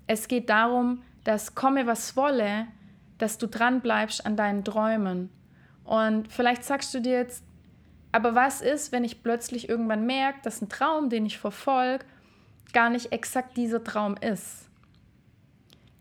Es 0.06 0.28
geht 0.28 0.50
darum, 0.50 1.02
dass 1.24 1.56
komme 1.56 1.88
was 1.88 2.15
wolle, 2.15 2.67
dass 3.17 3.39
du 3.39 3.48
dran 3.48 3.82
bleibst 3.82 4.26
an 4.26 4.36
deinen 4.36 4.63
Träumen. 4.63 5.30
Und 5.84 6.32
vielleicht 6.32 6.63
sagst 6.63 6.93
du 6.93 7.02
dir 7.02 7.13
jetzt, 7.13 7.43
aber 8.12 8.36
was 8.36 8.62
ist, 8.62 8.91
wenn 8.91 9.04
ich 9.04 9.24
plötzlich 9.24 9.69
irgendwann 9.69 10.06
merke, 10.06 10.39
dass 10.43 10.62
ein 10.62 10.69
Traum, 10.69 11.10
den 11.10 11.26
ich 11.26 11.39
verfolge, 11.39 12.06
gar 12.74 12.91
nicht 12.91 13.12
exakt 13.12 13.58
dieser 13.58 13.84
Traum 13.84 14.15
ist? 14.17 14.69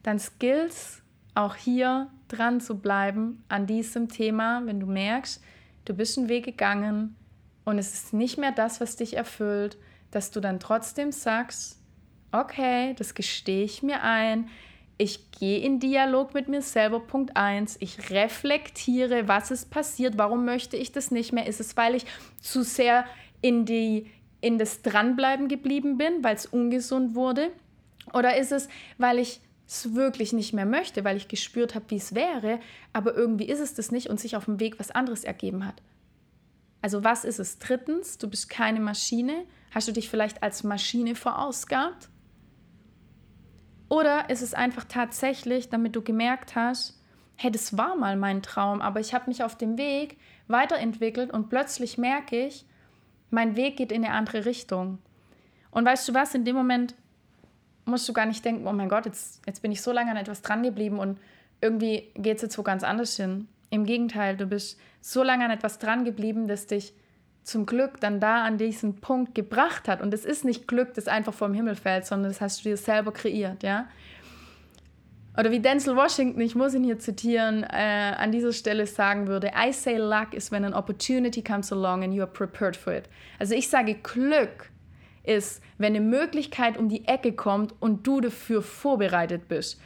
Dann 0.02 0.18
Skills 0.18 1.01
auch 1.34 1.54
hier 1.54 2.08
dran 2.28 2.60
zu 2.60 2.78
bleiben 2.78 3.42
an 3.48 3.66
diesem 3.66 4.08
Thema, 4.08 4.62
wenn 4.64 4.80
du 4.80 4.86
merkst, 4.86 5.42
du 5.84 5.94
bist 5.94 6.18
einen 6.18 6.28
Weg 6.28 6.44
gegangen 6.44 7.16
und 7.64 7.78
es 7.78 7.94
ist 7.94 8.12
nicht 8.12 8.38
mehr 8.38 8.52
das, 8.52 8.80
was 8.80 8.96
dich 8.96 9.16
erfüllt, 9.16 9.76
dass 10.10 10.30
du 10.30 10.40
dann 10.40 10.60
trotzdem 10.60 11.12
sagst, 11.12 11.78
okay, 12.32 12.94
das 12.94 13.14
gestehe 13.14 13.64
ich 13.64 13.82
mir 13.82 14.02
ein, 14.02 14.48
ich 14.98 15.30
gehe 15.32 15.58
in 15.58 15.80
Dialog 15.80 16.34
mit 16.34 16.48
mir 16.48 16.62
selber, 16.62 17.00
Punkt 17.00 17.36
1, 17.36 17.78
ich 17.80 18.10
reflektiere, 18.10 19.26
was 19.26 19.50
ist 19.50 19.70
passiert, 19.70 20.16
warum 20.16 20.44
möchte 20.44 20.76
ich 20.76 20.92
das 20.92 21.10
nicht 21.10 21.32
mehr, 21.32 21.46
ist 21.46 21.60
es, 21.60 21.76
weil 21.76 21.94
ich 21.94 22.06
zu 22.40 22.62
sehr 22.62 23.04
in, 23.40 23.64
die, 23.64 24.10
in 24.40 24.58
das 24.58 24.82
Dranbleiben 24.82 25.48
geblieben 25.48 25.98
bin, 25.98 26.22
weil 26.22 26.36
es 26.36 26.46
ungesund 26.46 27.14
wurde, 27.14 27.50
oder 28.12 28.36
ist 28.36 28.52
es, 28.52 28.68
weil 28.98 29.18
ich 29.18 29.40
es 29.72 29.94
wirklich 29.94 30.32
nicht 30.32 30.52
mehr 30.52 30.66
möchte, 30.66 31.04
weil 31.04 31.16
ich 31.16 31.28
gespürt 31.28 31.74
habe, 31.74 31.86
wie 31.88 31.96
es 31.96 32.14
wäre, 32.14 32.60
aber 32.92 33.14
irgendwie 33.14 33.48
ist 33.48 33.60
es 33.60 33.74
das 33.74 33.90
nicht 33.90 34.08
und 34.08 34.20
sich 34.20 34.36
auf 34.36 34.46
dem 34.46 34.60
Weg 34.60 34.78
was 34.78 34.90
anderes 34.90 35.24
ergeben 35.24 35.66
hat. 35.66 35.82
Also 36.80 37.04
was 37.04 37.24
ist 37.24 37.38
es? 37.38 37.58
Drittens, 37.58 38.18
du 38.18 38.28
bist 38.28 38.50
keine 38.50 38.80
Maschine. 38.80 39.44
Hast 39.70 39.88
du 39.88 39.92
dich 39.92 40.10
vielleicht 40.10 40.42
als 40.42 40.64
Maschine 40.64 41.14
verausgabt? 41.14 42.08
Oder 43.88 44.30
ist 44.30 44.42
es 44.42 44.54
einfach 44.54 44.84
tatsächlich, 44.84 45.68
damit 45.68 45.94
du 45.94 46.02
gemerkt 46.02 46.56
hast, 46.56 46.98
hey, 47.36 47.50
das 47.50 47.76
war 47.76 47.96
mal 47.96 48.16
mein 48.16 48.42
Traum, 48.42 48.80
aber 48.80 49.00
ich 49.00 49.14
habe 49.14 49.28
mich 49.28 49.44
auf 49.44 49.56
dem 49.56 49.76
Weg 49.78 50.18
weiterentwickelt 50.48 51.30
und 51.30 51.48
plötzlich 51.48 51.98
merke 51.98 52.46
ich, 52.46 52.66
mein 53.30 53.56
Weg 53.56 53.76
geht 53.76 53.92
in 53.92 54.04
eine 54.04 54.14
andere 54.14 54.44
Richtung. 54.44 54.98
Und 55.70 55.84
weißt 55.84 56.08
du 56.08 56.14
was, 56.14 56.34
in 56.34 56.44
dem 56.44 56.56
Moment 56.56 56.94
musst 57.84 58.08
du 58.08 58.12
gar 58.12 58.26
nicht 58.26 58.44
denken, 58.44 58.66
oh 58.66 58.72
mein 58.72 58.88
Gott, 58.88 59.06
jetzt, 59.06 59.40
jetzt 59.46 59.62
bin 59.62 59.72
ich 59.72 59.82
so 59.82 59.92
lange 59.92 60.10
an 60.10 60.16
etwas 60.16 60.42
dran 60.42 60.62
geblieben 60.62 60.98
und 60.98 61.18
irgendwie 61.60 62.10
geht 62.14 62.36
es 62.36 62.42
jetzt 62.42 62.58
wo 62.58 62.62
ganz 62.62 62.84
anders 62.84 63.16
hin. 63.16 63.48
Im 63.70 63.84
Gegenteil, 63.84 64.36
du 64.36 64.46
bist 64.46 64.78
so 65.00 65.22
lange 65.22 65.44
an 65.44 65.50
etwas 65.50 65.78
dran 65.78 66.04
geblieben, 66.04 66.46
dass 66.46 66.66
dich 66.66 66.94
zum 67.42 67.66
Glück 67.66 68.00
dann 68.00 68.20
da 68.20 68.44
an 68.44 68.58
diesen 68.58 69.00
Punkt 69.00 69.34
gebracht 69.34 69.88
hat. 69.88 70.00
Und 70.00 70.14
es 70.14 70.24
ist 70.24 70.44
nicht 70.44 70.68
Glück, 70.68 70.94
das 70.94 71.08
einfach 71.08 71.34
vom 71.34 71.54
Himmel 71.54 71.74
fällt, 71.74 72.06
sondern 72.06 72.30
das 72.30 72.40
hast 72.40 72.60
du 72.60 72.68
dir 72.68 72.76
selber 72.76 73.12
kreiert, 73.12 73.62
ja. 73.62 73.88
Oder 75.36 75.50
wie 75.50 75.60
Denzel 75.60 75.96
Washington, 75.96 76.40
ich 76.42 76.54
muss 76.54 76.74
ihn 76.74 76.84
hier 76.84 76.98
zitieren, 76.98 77.62
äh, 77.62 78.14
an 78.18 78.32
dieser 78.32 78.52
Stelle 78.52 78.86
sagen 78.86 79.28
würde, 79.28 79.50
I 79.56 79.72
say 79.72 79.96
luck 79.96 80.34
is 80.34 80.52
when 80.52 80.64
an 80.64 80.74
opportunity 80.74 81.42
comes 81.42 81.72
along 81.72 82.04
and 82.04 82.12
you 82.12 82.20
are 82.20 82.30
prepared 82.30 82.76
for 82.76 82.92
it. 82.92 83.08
Also 83.38 83.54
ich 83.54 83.68
sage 83.68 83.94
Glück 83.94 84.70
ist, 85.24 85.62
wenn 85.78 85.94
eine 85.94 86.04
Möglichkeit 86.04 86.76
um 86.76 86.88
die 86.88 87.06
Ecke 87.06 87.32
kommt 87.32 87.74
und 87.80 88.06
du 88.06 88.20
dafür 88.20 88.62
vorbereitet 88.62 89.48
bist. 89.48 89.80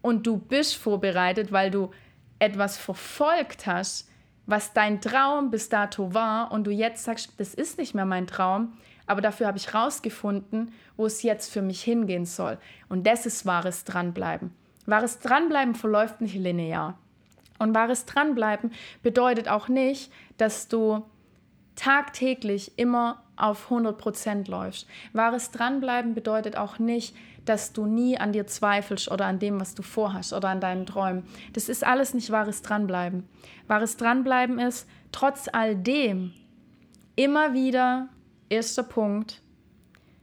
Und 0.00 0.26
du 0.26 0.36
bist 0.36 0.76
vorbereitet, 0.76 1.52
weil 1.52 1.70
du 1.70 1.90
etwas 2.38 2.76
verfolgt 2.76 3.66
hast, 3.66 4.08
was 4.46 4.72
dein 4.72 5.00
Traum 5.00 5.50
bis 5.50 5.68
dato 5.68 6.14
war 6.14 6.50
und 6.50 6.66
du 6.66 6.72
jetzt 6.72 7.04
sagst, 7.04 7.34
das 7.38 7.54
ist 7.54 7.78
nicht 7.78 7.94
mehr 7.94 8.04
mein 8.04 8.26
Traum, 8.26 8.72
aber 9.06 9.20
dafür 9.20 9.46
habe 9.46 9.58
ich 9.58 9.74
rausgefunden, 9.74 10.72
wo 10.96 11.06
es 11.06 11.22
jetzt 11.22 11.52
für 11.52 11.62
mich 11.62 11.82
hingehen 11.82 12.26
soll. 12.26 12.58
Und 12.88 13.06
das 13.06 13.26
ist 13.26 13.46
wahres 13.46 13.84
Dranbleiben. 13.84 14.52
Wahres 14.86 15.20
Dranbleiben 15.20 15.74
verläuft 15.74 16.20
nicht 16.20 16.34
linear. 16.34 16.98
Und 17.58 17.74
wahres 17.74 18.06
Dranbleiben 18.06 18.72
bedeutet 19.02 19.48
auch 19.48 19.68
nicht, 19.68 20.12
dass 20.36 20.66
du 20.66 21.04
tagtäglich 21.76 22.76
immer 22.76 23.22
auf 23.42 23.70
100% 23.70 24.50
läufst. 24.50 24.86
Wahres 25.12 25.50
Dranbleiben 25.50 26.14
bedeutet 26.14 26.56
auch 26.56 26.78
nicht, 26.78 27.16
dass 27.44 27.72
du 27.72 27.86
nie 27.86 28.18
an 28.18 28.32
dir 28.32 28.46
zweifelst 28.46 29.10
oder 29.10 29.26
an 29.26 29.38
dem, 29.38 29.60
was 29.60 29.74
du 29.74 29.82
vorhast 29.82 30.32
oder 30.32 30.48
an 30.48 30.60
deinen 30.60 30.86
Träumen. 30.86 31.24
Das 31.52 31.68
ist 31.68 31.84
alles 31.84 32.14
nicht 32.14 32.30
wahres 32.30 32.62
Dranbleiben. 32.62 33.28
Wahres 33.66 33.96
Dranbleiben 33.96 34.58
ist, 34.58 34.88
trotz 35.10 35.48
all 35.52 35.74
dem, 35.74 36.32
immer 37.16 37.52
wieder, 37.52 38.08
erster 38.48 38.84
Punkt, 38.84 39.42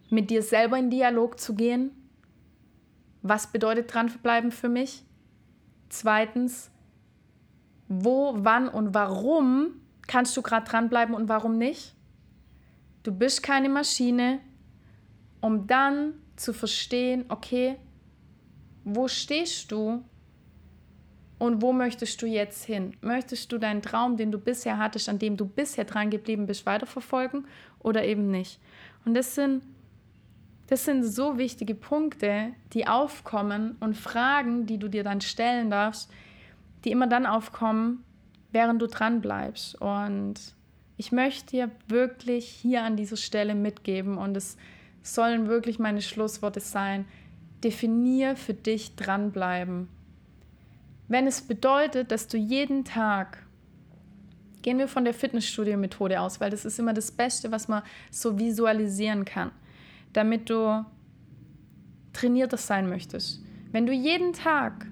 mit 0.10 0.30
dir 0.30 0.42
selber 0.42 0.78
in 0.78 0.90
Dialog 0.90 1.40
zu 1.40 1.56
gehen. 1.56 1.92
Was 3.22 3.48
bedeutet 3.48 3.94
Dranbleiben 3.94 4.52
für 4.52 4.70
mich? 4.70 5.04
Zweitens, 5.90 6.72
wo, 7.90 8.34
wann 8.38 8.70
und 8.70 8.94
warum 8.94 9.72
kannst 10.08 10.38
du 10.38 10.42
gerade 10.42 10.68
dranbleiben 10.68 11.14
und 11.14 11.28
warum 11.28 11.58
nicht? 11.58 11.96
Du 13.04 13.12
bist 13.12 13.44
keine 13.44 13.70
Maschine, 13.70 14.40
um 15.42 15.68
dann 15.68 16.14
zu 16.36 16.54
verstehen, 16.54 17.26
okay, 17.30 17.78
wo 18.84 19.08
stehst 19.08 19.72
du 19.72 20.04
und 21.38 21.62
wo 21.62 21.72
möchtest 21.72 22.22
du 22.22 22.26
jetzt 22.26 22.66
hin? 22.66 22.96
Möchtest 23.02 23.52
du 23.52 23.58
deinen 23.58 23.82
Traum, 23.82 24.18
den 24.18 24.32
du 24.32 24.38
bisher 24.38 24.78
hattest, 24.78 25.08
an 25.10 25.20
dem 25.20 25.38
du 25.38 25.46
bisher 25.46 25.86
dran 25.86 26.10
geblieben 26.10 26.46
bist, 26.46 26.66
weiterverfolgen 26.66 27.48
oder 27.80 28.04
eben 28.04 28.30
nicht? 28.30 28.60
Und 29.06 29.14
das 29.14 29.36
sind, 29.36 29.64
das 30.68 30.86
sind 30.86 31.04
so 31.04 31.38
wichtige 31.38 31.76
Punkte, 31.76 32.52
die 32.74 32.88
aufkommen 32.88 33.78
und 33.80 33.96
Fragen, 33.96 34.66
die 34.66 34.78
du 34.78 34.90
dir 34.90 35.04
dann 35.04 35.22
stellen 35.22 35.70
darfst, 35.70 36.12
die 36.84 36.92
immer 36.92 37.08
dann 37.08 37.26
aufkommen, 37.26 38.04
während 38.52 38.82
du 38.82 38.88
dran 38.88 39.22
bleibst. 39.22 39.80
Und 39.82 40.56
ich 41.00 41.14
möchte 41.14 41.52
dir 41.52 41.72
wirklich 41.88 42.46
hier 42.46 42.84
an 42.84 42.98
dieser 42.98 43.16
Stelle 43.16 43.56
mitgeben 43.56 44.18
und 44.18 44.36
es 44.36 44.58
sollen 45.02 45.48
wirklich 45.48 45.80
meine 45.80 46.02
Schlussworte 46.02 46.60
sein. 46.60 47.06
Definier 47.64 48.36
für 48.36 48.54
dich 48.54 48.98
dranbleiben. 48.98 49.88
Wenn 51.08 51.26
es 51.26 51.42
bedeutet, 51.42 52.12
dass 52.12 52.28
du 52.28 52.36
jeden 52.36 52.84
Tag, 52.84 53.46
gehen 54.62 54.78
wir 54.78 54.90
von 54.90 55.06
der 55.06 55.14
Fitnessstudio-Methode 55.14 56.20
aus, 56.20 56.42
weil 56.42 56.50
das 56.50 56.66
ist 56.66 56.80
immer 56.80 56.94
das 56.94 57.14
Beste, 57.14 57.50
was 57.50 57.70
man 57.70 57.82
so 58.12 58.38
visualisieren 58.38 59.24
kann, 59.24 59.52
damit 60.12 60.50
du 60.50 60.84
trainierter 62.12 62.58
sein 62.58 62.90
möchtest. 62.90 63.42
Wenn 63.72 63.86
du 63.86 63.94
jeden 63.94 64.34
Tag 64.34 64.86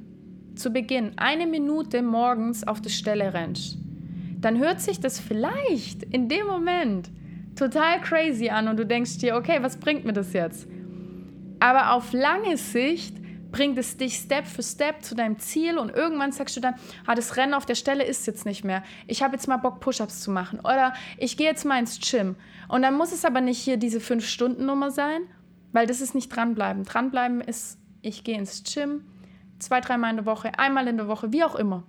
zu 0.55 0.69
Beginn 0.71 1.17
eine 1.17 1.47
Minute 1.47 2.01
morgens 2.01 2.65
auf 2.65 2.79
die 2.79 2.91
Stelle 2.91 3.33
rennst, 3.33 3.77
dann 4.37 4.59
hört 4.59 4.81
sich 4.81 4.99
das 4.99 5.19
vielleicht 5.19 6.03
in 6.03 6.29
dem 6.29 6.45
Moment 6.45 7.09
total 7.55 7.99
crazy 8.01 8.49
an 8.49 8.67
und 8.67 8.77
du 8.77 8.85
denkst 8.85 9.17
dir, 9.17 9.35
okay, 9.35 9.57
was 9.61 9.77
bringt 9.77 10.05
mir 10.05 10.13
das 10.13 10.33
jetzt? 10.33 10.67
Aber 11.59 11.93
auf 11.93 12.13
lange 12.13 12.55
Sicht 12.57 13.15
bringt 13.51 13.77
es 13.77 13.97
dich 13.97 14.15
Step 14.15 14.45
für 14.45 14.61
Step 14.61 15.03
zu 15.03 15.15
deinem 15.15 15.39
Ziel 15.39 15.77
und 15.79 15.89
irgendwann 15.89 16.31
sagst 16.31 16.55
du 16.55 16.61
dann, 16.61 16.75
ah, 17.05 17.15
das 17.15 17.37
Rennen 17.37 17.53
auf 17.53 17.65
der 17.65 17.75
Stelle 17.75 18.03
ist 18.03 18.27
jetzt 18.27 18.45
nicht 18.45 18.63
mehr. 18.63 18.83
Ich 19.07 19.23
habe 19.23 19.33
jetzt 19.33 19.47
mal 19.47 19.57
Bock, 19.57 19.79
Push-ups 19.79 20.21
zu 20.21 20.31
machen 20.31 20.59
oder 20.59 20.93
ich 21.17 21.37
gehe 21.37 21.47
jetzt 21.47 21.65
mal 21.65 21.79
ins 21.79 21.99
Gym. 21.99 22.35
Und 22.67 22.83
dann 22.83 22.95
muss 22.95 23.11
es 23.11 23.25
aber 23.25 23.41
nicht 23.41 23.59
hier 23.59 23.77
diese 23.77 23.99
5-Stunden-Nummer 23.99 24.91
sein, 24.91 25.21
weil 25.71 25.87
das 25.87 26.01
ist 26.01 26.13
nicht 26.13 26.29
dranbleiben. 26.29 26.83
Dranbleiben 26.83 27.41
ist, 27.41 27.79
ich 28.01 28.23
gehe 28.23 28.37
ins 28.37 28.63
Gym, 28.63 29.05
zwei, 29.59 29.81
dreimal 29.81 30.11
in 30.11 30.17
der 30.17 30.25
Woche, 30.25 30.59
einmal 30.59 30.87
in 30.87 30.97
der 30.97 31.07
Woche, 31.07 31.31
wie 31.31 31.43
auch 31.43 31.55
immer. 31.55 31.83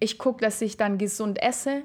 Ich 0.00 0.18
gucke, 0.18 0.44
dass 0.44 0.60
ich 0.60 0.76
dann 0.76 0.98
gesund 0.98 1.40
esse, 1.40 1.84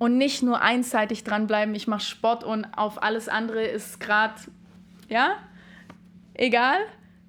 und 0.00 0.16
nicht 0.16 0.42
nur 0.42 0.62
einseitig 0.62 1.24
dranbleiben, 1.24 1.74
ich 1.74 1.86
mache 1.86 2.00
Sport 2.00 2.42
und 2.42 2.64
auf 2.74 3.02
alles 3.02 3.28
andere 3.28 3.62
ist 3.62 4.00
gerade, 4.00 4.40
ja, 5.10 5.36
egal, 6.32 6.78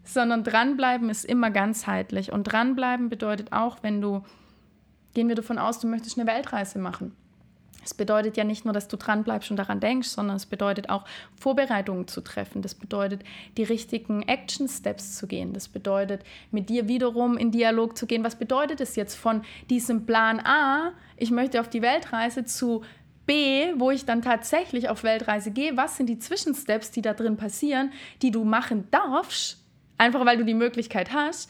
sondern 0.06 0.46
dranbleiben 0.46 1.10
ist 1.10 1.26
immer 1.26 1.52
ganzheitlich. 1.52 2.32
Und 2.32 2.46
dranbleiben 2.46 3.10
bedeutet 3.10 3.52
auch, 3.52 3.80
wenn 3.82 4.00
du, 4.00 4.24
gehen 5.14 5.28
wir 5.28 5.36
davon 5.36 5.58
aus, 5.58 5.82
du 5.82 5.88
möchtest 5.88 6.18
eine 6.18 6.32
Weltreise 6.32 6.80
machen. 6.80 7.14
Es 7.84 7.94
bedeutet 7.94 8.38
ja 8.38 8.44
nicht 8.44 8.66
nur, 8.66 8.74
dass 8.74 8.88
du 8.88 8.98
dran 8.98 9.24
bleibst 9.24 9.52
und 9.52 9.58
daran 9.58 9.80
denkst, 9.80 10.10
sondern 10.10 10.38
es 10.38 10.46
bedeutet 10.46 10.90
auch, 10.90 11.06
Vorbereitungen 11.36 12.08
zu 12.08 12.22
treffen. 12.22 12.62
Das 12.62 12.76
bedeutet, 12.76 13.24
die 13.58 13.64
richtigen 13.64 14.24
Action 14.24 14.68
Steps 14.68 15.18
zu 15.18 15.28
gehen. 15.28 15.54
Das 15.54 15.68
bedeutet, 15.68 16.24
mit 16.52 16.70
dir 16.70 16.88
wiederum 16.88 17.38
in 17.38 17.52
Dialog 17.52 17.98
zu 17.98 18.06
gehen. 18.06 18.24
Was 18.24 18.36
bedeutet 18.36 18.82
es 18.82 18.96
jetzt 18.96 19.16
von 19.16 19.42
diesem 19.70 20.06
Plan 20.06 20.40
A, 20.40 20.92
ich 21.18 21.32
möchte 21.32 21.60
auf 21.60 21.70
die 21.70 21.82
Weltreise, 21.82 22.46
zu 22.46 22.84
B, 23.26 23.74
wo 23.78 23.92
ich 23.92 24.06
dann 24.06 24.22
tatsächlich 24.22 24.90
auf 24.90 25.04
Weltreise 25.04 25.52
gehe? 25.52 25.78
Was 25.78 25.98
sind 25.98 26.08
die 26.08 26.20
Zwischensteps, 26.20 26.92
die 26.92 27.02
da 27.02 27.14
drin 27.14 27.38
passieren, 27.38 27.92
die 28.22 28.32
du 28.32 28.44
machen 28.44 28.88
darfst, 28.92 29.64
einfach 29.98 30.26
weil 30.26 30.38
du 30.38 30.46
die 30.46 30.54
Möglichkeit 30.54 31.14
hast? 31.14 31.50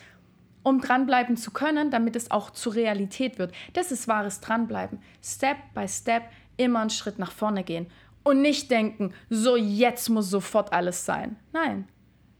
Um 0.63 0.82
dranbleiben 0.82 1.38
zu 1.38 1.52
können, 1.52 1.91
damit 1.91 2.15
es 2.15 2.32
auch 2.32 2.52
zur 2.52 2.76
Realität 2.76 3.39
wird. 3.39 3.54
Das 3.74 3.91
ist 3.91 4.08
wahres 4.08 4.41
Dranbleiben. 4.41 5.00
Step 5.24 5.58
by 5.74 5.88
Step 5.88 6.24
immer 6.58 6.82
einen 6.82 6.89
Schritt 6.89 7.19
nach 7.19 7.32
vorne 7.32 7.63
gehen 7.63 7.88
und 8.24 8.41
nicht 8.41 8.69
denken, 8.69 9.13
so 9.30 9.56
jetzt 9.56 10.10
muss 10.10 10.30
sofort 10.30 10.74
alles 10.74 11.06
sein. 11.06 11.38
Nein, 11.54 11.88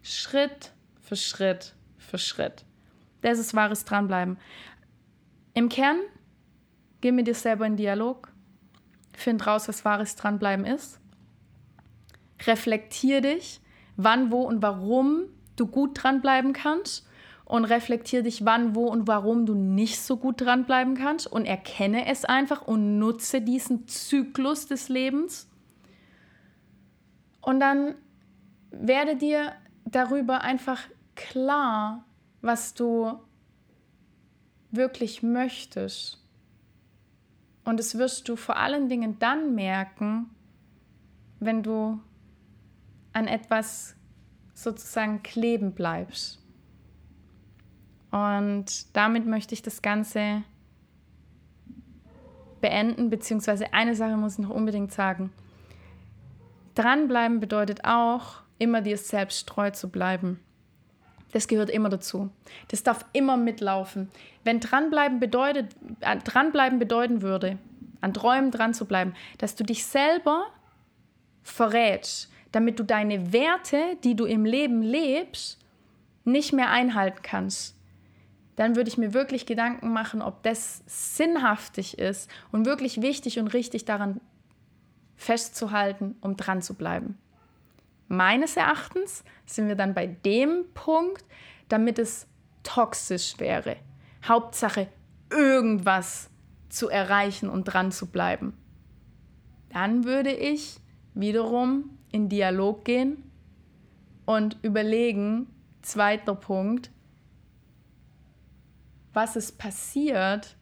Schritt 0.04 0.72
für 1.00 1.16
Schritt 1.16 1.74
für 1.98 2.18
Schritt. 2.18 2.64
Das 3.22 3.40
ist 3.40 3.56
wahres 3.56 3.86
Dranbleiben. 3.86 4.38
Im 5.54 5.70
Kern, 5.70 6.00
geh 7.02 7.12
mit 7.12 7.28
dir 7.28 7.36
selber 7.36 7.66
in 7.66 7.76
Dialog, 7.76 8.32
find 9.14 9.46
raus, 9.46 9.68
was 9.68 9.84
wahres 9.86 10.16
Dranbleiben 10.16 10.66
ist, 10.66 11.00
reflektier 12.46 13.22
dich, 13.22 13.62
wann, 13.98 14.32
wo 14.32 14.42
und 14.44 14.62
warum 14.62 15.26
du 15.56 15.68
gut 15.68 16.02
dranbleiben 16.02 16.54
kannst 16.54 17.08
und 17.52 17.66
reflektiere 17.66 18.24
dich, 18.24 18.46
wann, 18.46 18.76
wo 18.76 18.88
und 18.88 19.10
warum 19.10 19.46
du 19.46 19.54
nicht 19.54 20.00
so 20.00 20.16
gut 20.16 20.40
dranbleiben 20.40 20.96
kannst 20.96 21.28
und 21.28 21.46
erkenne 21.46 22.06
es 22.06 22.24
einfach 22.24 22.62
und 22.62 22.98
nutze 22.98 23.42
diesen 23.42 23.90
Zyklus 23.90 24.68
des 24.68 24.88
Lebens. 24.88 25.50
Und 27.42 27.60
dann 27.60 27.96
werde 28.70 29.18
dir 29.18 29.52
darüber 29.84 30.40
einfach 30.44 30.80
klar, 31.16 32.06
was 32.40 32.74
du 32.74 33.20
wirklich 34.72 35.22
möchtest. 35.22 36.24
Und 37.66 37.82
das 37.82 37.98
wirst 37.98 38.30
du 38.30 38.38
vor 38.38 38.56
allen 38.56 38.88
Dingen 38.88 39.20
dann 39.20 39.56
merken, 39.56 40.30
wenn 41.42 41.64
du 41.64 42.00
an 43.12 43.28
etwas 43.28 43.98
sozusagen 44.54 45.22
kleben 45.22 45.74
bleibst. 45.74 46.41
Und 48.12 48.96
damit 48.96 49.26
möchte 49.26 49.54
ich 49.54 49.62
das 49.62 49.82
Ganze 49.82 50.44
beenden, 52.60 53.10
beziehungsweise 53.10 53.74
eine 53.74 53.96
Sache 53.96 54.18
muss 54.18 54.34
ich 54.34 54.40
noch 54.40 54.50
unbedingt 54.50 54.92
sagen. 54.92 55.32
Dranbleiben 56.76 57.40
bedeutet 57.40 57.86
auch, 57.86 58.42
immer 58.60 58.82
dir 58.82 58.98
selbst 58.98 59.48
treu 59.48 59.72
zu 59.72 59.90
bleiben. 59.90 60.40
Das 61.32 61.48
gehört 61.48 61.70
immer 61.70 61.90
dazu. 61.90 62.30
Das 62.68 62.84
darf 62.84 63.06
immer 63.14 63.38
mitlaufen. 63.38 64.12
Wenn 64.44 64.60
dranbleiben 64.60 65.20
bedeutet, 65.20 65.74
äh, 66.02 66.18
dranbleiben 66.18 66.78
bedeuten 66.78 67.22
würde, 67.22 67.58
an 68.02 68.14
Träumen 68.14 68.52
dran 68.52 68.74
zu 68.74 68.86
bleiben, 68.86 69.14
dass 69.38 69.56
du 69.56 69.64
dich 69.64 69.86
selber 69.86 70.48
verrätst, 71.42 72.30
damit 72.52 72.80
du 72.80 72.84
deine 72.84 73.32
Werte, 73.32 73.98
die 74.04 74.16
du 74.16 74.26
im 74.26 74.44
Leben 74.44 74.82
lebst, 74.82 75.58
nicht 76.26 76.52
mehr 76.52 76.70
einhalten 76.70 77.20
kannst 77.24 77.81
dann 78.62 78.76
würde 78.76 78.92
ich 78.92 79.00
mir 79.00 79.16
wirklich 79.16 79.48
Gedanken 79.48 79.92
machen, 79.92 80.22
ob 80.22 80.44
das 80.44 80.84
sinnhaftig 80.86 81.98
ist 81.98 82.30
und 82.52 82.68
wirklich 82.68 83.02
wichtig 83.02 83.40
und 83.40 83.48
richtig 83.48 83.86
daran 83.86 84.22
festzuhalten, 85.16 86.16
um 86.22 86.38
dran 86.38 86.62
zu 86.62 86.76
bleiben. 86.76 87.18
Meines 88.08 88.58
Erachtens 88.58 89.24
sind 89.48 89.68
wir 89.68 89.74
dann 89.74 89.96
bei 89.96 90.06
dem 90.06 90.66
Punkt, 90.76 91.26
damit 91.70 91.98
es 91.98 92.28
toxisch 92.62 93.40
wäre. 93.40 93.78
Hauptsache, 94.24 94.90
irgendwas 95.32 96.30
zu 96.70 96.88
erreichen 96.88 97.50
und 97.50 97.64
dran 97.64 97.92
zu 97.92 98.12
bleiben. 98.12 98.56
Dann 99.70 100.04
würde 100.04 100.34
ich 100.34 100.78
wiederum 101.16 101.98
in 102.12 102.30
Dialog 102.30 102.86
gehen 102.86 103.24
und 104.26 104.60
überlegen, 104.62 105.48
zweiter 105.82 106.36
Punkt, 106.36 106.92
was 109.14 109.36
ist 109.36 109.58
passiert, 109.58 110.56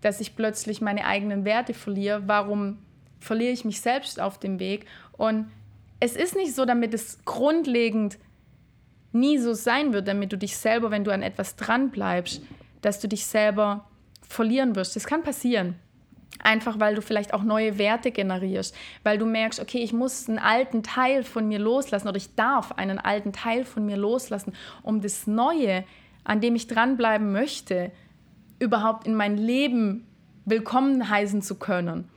dass 0.00 0.20
ich 0.20 0.36
plötzlich 0.36 0.80
meine 0.80 1.04
eigenen 1.04 1.44
Werte 1.44 1.74
verliere, 1.74 2.22
warum 2.26 2.78
verliere 3.20 3.52
ich 3.52 3.64
mich 3.64 3.80
selbst 3.80 4.20
auf 4.20 4.38
dem 4.38 4.58
Weg 4.60 4.86
und 5.12 5.50
es 6.00 6.14
ist 6.14 6.36
nicht 6.36 6.54
so, 6.54 6.64
damit 6.64 6.94
es 6.94 7.24
grundlegend 7.24 8.18
nie 9.12 9.38
so 9.38 9.54
sein 9.54 9.92
wird, 9.92 10.06
damit 10.06 10.32
du 10.32 10.38
dich 10.38 10.56
selber, 10.56 10.90
wenn 10.90 11.04
du 11.04 11.12
an 11.12 11.22
etwas 11.22 11.56
dran 11.56 11.90
bleibst, 11.90 12.42
dass 12.82 13.00
du 13.00 13.08
dich 13.08 13.26
selber 13.26 13.88
verlieren 14.28 14.76
wirst. 14.76 14.94
Das 14.96 15.06
kann 15.06 15.22
passieren. 15.22 15.76
Einfach 16.40 16.78
weil 16.78 16.94
du 16.94 17.02
vielleicht 17.02 17.34
auch 17.34 17.42
neue 17.42 17.78
Werte 17.78 18.12
generierst, 18.12 18.76
weil 19.02 19.18
du 19.18 19.26
merkst, 19.26 19.58
okay, 19.58 19.78
ich 19.78 19.92
muss 19.92 20.28
einen 20.28 20.38
alten 20.38 20.84
Teil 20.84 21.24
von 21.24 21.48
mir 21.48 21.58
loslassen 21.58 22.06
oder 22.06 22.16
ich 22.16 22.36
darf 22.36 22.72
einen 22.72 23.00
alten 23.00 23.32
Teil 23.32 23.64
von 23.64 23.84
mir 23.84 23.96
loslassen, 23.96 24.52
um 24.84 25.00
das 25.00 25.26
Neue, 25.26 25.84
an 26.28 26.42
dem 26.42 26.54
ich 26.54 26.66
dranbleiben 26.66 27.32
möchte, 27.32 27.90
überhaupt 28.58 29.06
in 29.06 29.14
mein 29.14 29.38
Leben 29.38 30.06
willkommen 30.44 31.08
heißen 31.08 31.40
zu 31.40 31.54
können. 31.54 32.08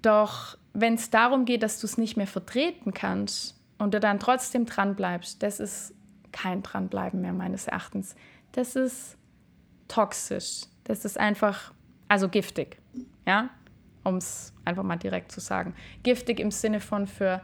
Doch 0.00 0.56
wenn 0.72 0.94
es 0.94 1.10
darum 1.10 1.44
geht, 1.44 1.64
dass 1.64 1.80
du 1.80 1.86
es 1.86 1.98
nicht 1.98 2.16
mehr 2.16 2.28
vertreten 2.28 2.94
kannst 2.94 3.60
und 3.78 3.94
du 3.94 4.00
dann 4.00 4.20
trotzdem 4.20 4.64
dranbleibst, 4.64 5.42
das 5.42 5.58
ist 5.58 5.92
kein 6.30 6.62
Dranbleiben 6.62 7.20
mehr 7.20 7.32
meines 7.32 7.66
Erachtens. 7.66 8.14
Das 8.52 8.76
ist 8.76 9.16
toxisch. 9.88 10.62
Das 10.84 11.04
ist 11.04 11.18
einfach 11.18 11.72
also 12.06 12.28
giftig, 12.28 12.78
ja, 13.26 13.50
um 14.04 14.18
es 14.18 14.52
einfach 14.64 14.84
mal 14.84 14.96
direkt 14.96 15.32
zu 15.32 15.40
sagen. 15.40 15.74
Giftig 16.04 16.38
im 16.38 16.52
Sinne 16.52 16.78
von 16.78 17.08
für, 17.08 17.40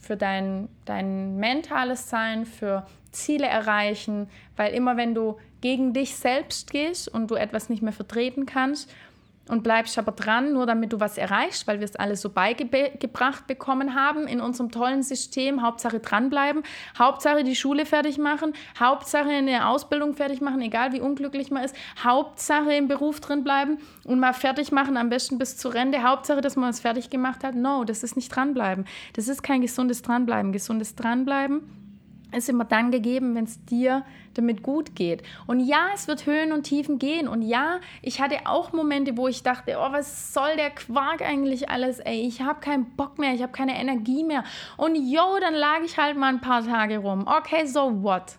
für 0.00 0.16
dein, 0.16 0.68
dein 0.86 1.36
mentales 1.36 2.10
Sein, 2.10 2.46
für 2.46 2.84
Ziele 3.16 3.46
erreichen, 3.46 4.28
weil 4.56 4.74
immer 4.74 4.96
wenn 4.96 5.14
du 5.14 5.36
gegen 5.60 5.92
dich 5.92 6.16
selbst 6.16 6.70
gehst 6.70 7.08
und 7.08 7.30
du 7.30 7.34
etwas 7.34 7.68
nicht 7.68 7.82
mehr 7.82 7.92
vertreten 7.92 8.46
kannst 8.46 8.90
und 9.48 9.62
bleibst 9.62 9.96
aber 9.98 10.12
dran, 10.12 10.52
nur 10.52 10.66
damit 10.66 10.92
du 10.92 11.00
was 11.00 11.18
erreichst, 11.18 11.66
weil 11.66 11.78
wir 11.78 11.84
es 11.84 11.96
alles 11.96 12.20
so 12.20 12.30
beigebracht 12.30 13.46
bekommen 13.46 13.94
haben 13.94 14.26
in 14.26 14.40
unserem 14.40 14.70
tollen 14.70 15.02
System. 15.02 15.62
Hauptsache 15.62 16.00
dranbleiben, 16.00 16.62
Hauptsache 16.98 17.44
die 17.44 17.54
Schule 17.54 17.86
fertig 17.86 18.18
machen, 18.18 18.54
Hauptsache 18.78 19.28
eine 19.28 19.68
Ausbildung 19.68 20.14
fertig 20.14 20.40
machen, 20.40 20.60
egal 20.60 20.92
wie 20.92 21.00
unglücklich 21.00 21.50
man 21.50 21.64
ist, 21.64 21.76
Hauptsache 22.02 22.74
im 22.74 22.88
Beruf 22.88 23.20
drin 23.20 23.44
bleiben 23.44 23.78
und 24.04 24.18
mal 24.18 24.32
fertig 24.32 24.72
machen, 24.72 24.96
am 24.96 25.08
besten 25.08 25.38
bis 25.38 25.56
zur 25.56 25.74
Rente. 25.74 26.02
Hauptsache, 26.02 26.40
dass 26.40 26.56
man 26.56 26.70
es 26.70 26.80
fertig 26.80 27.10
gemacht 27.10 27.44
hat. 27.44 27.54
No, 27.54 27.84
das 27.84 28.02
ist 28.02 28.16
nicht 28.16 28.34
dranbleiben. 28.34 28.84
Das 29.14 29.28
ist 29.28 29.42
kein 29.42 29.60
gesundes 29.60 30.02
Dranbleiben. 30.02 30.52
Gesundes 30.52 30.96
Dranbleiben 30.96 31.85
ist 32.36 32.48
immer 32.48 32.64
dann 32.64 32.90
gegeben, 32.90 33.34
wenn 33.34 33.44
es 33.44 33.64
dir 33.64 34.04
damit 34.34 34.62
gut 34.62 34.94
geht. 34.94 35.22
Und 35.46 35.60
ja, 35.60 35.88
es 35.94 36.06
wird 36.06 36.26
Höhen 36.26 36.52
und 36.52 36.64
Tiefen 36.64 36.98
gehen. 36.98 37.26
Und 37.26 37.42
ja, 37.42 37.80
ich 38.02 38.20
hatte 38.20 38.40
auch 38.44 38.72
Momente, 38.72 39.16
wo 39.16 39.28
ich 39.28 39.42
dachte, 39.42 39.76
oh, 39.78 39.92
was 39.92 40.34
soll 40.34 40.56
der 40.56 40.70
Quark 40.70 41.22
eigentlich 41.22 41.70
alles? 41.70 41.98
Ey, 41.98 42.26
ich 42.26 42.42
habe 42.42 42.60
keinen 42.60 42.96
Bock 42.96 43.18
mehr, 43.18 43.34
ich 43.34 43.42
habe 43.42 43.52
keine 43.52 43.80
Energie 43.80 44.24
mehr. 44.24 44.44
Und 44.76 44.94
yo, 44.94 45.38
dann 45.40 45.54
lag 45.54 45.80
ich 45.84 45.96
halt 45.98 46.16
mal 46.16 46.28
ein 46.28 46.40
paar 46.40 46.64
Tage 46.64 46.98
rum. 46.98 47.26
Okay, 47.26 47.66
so 47.66 48.02
what? 48.02 48.36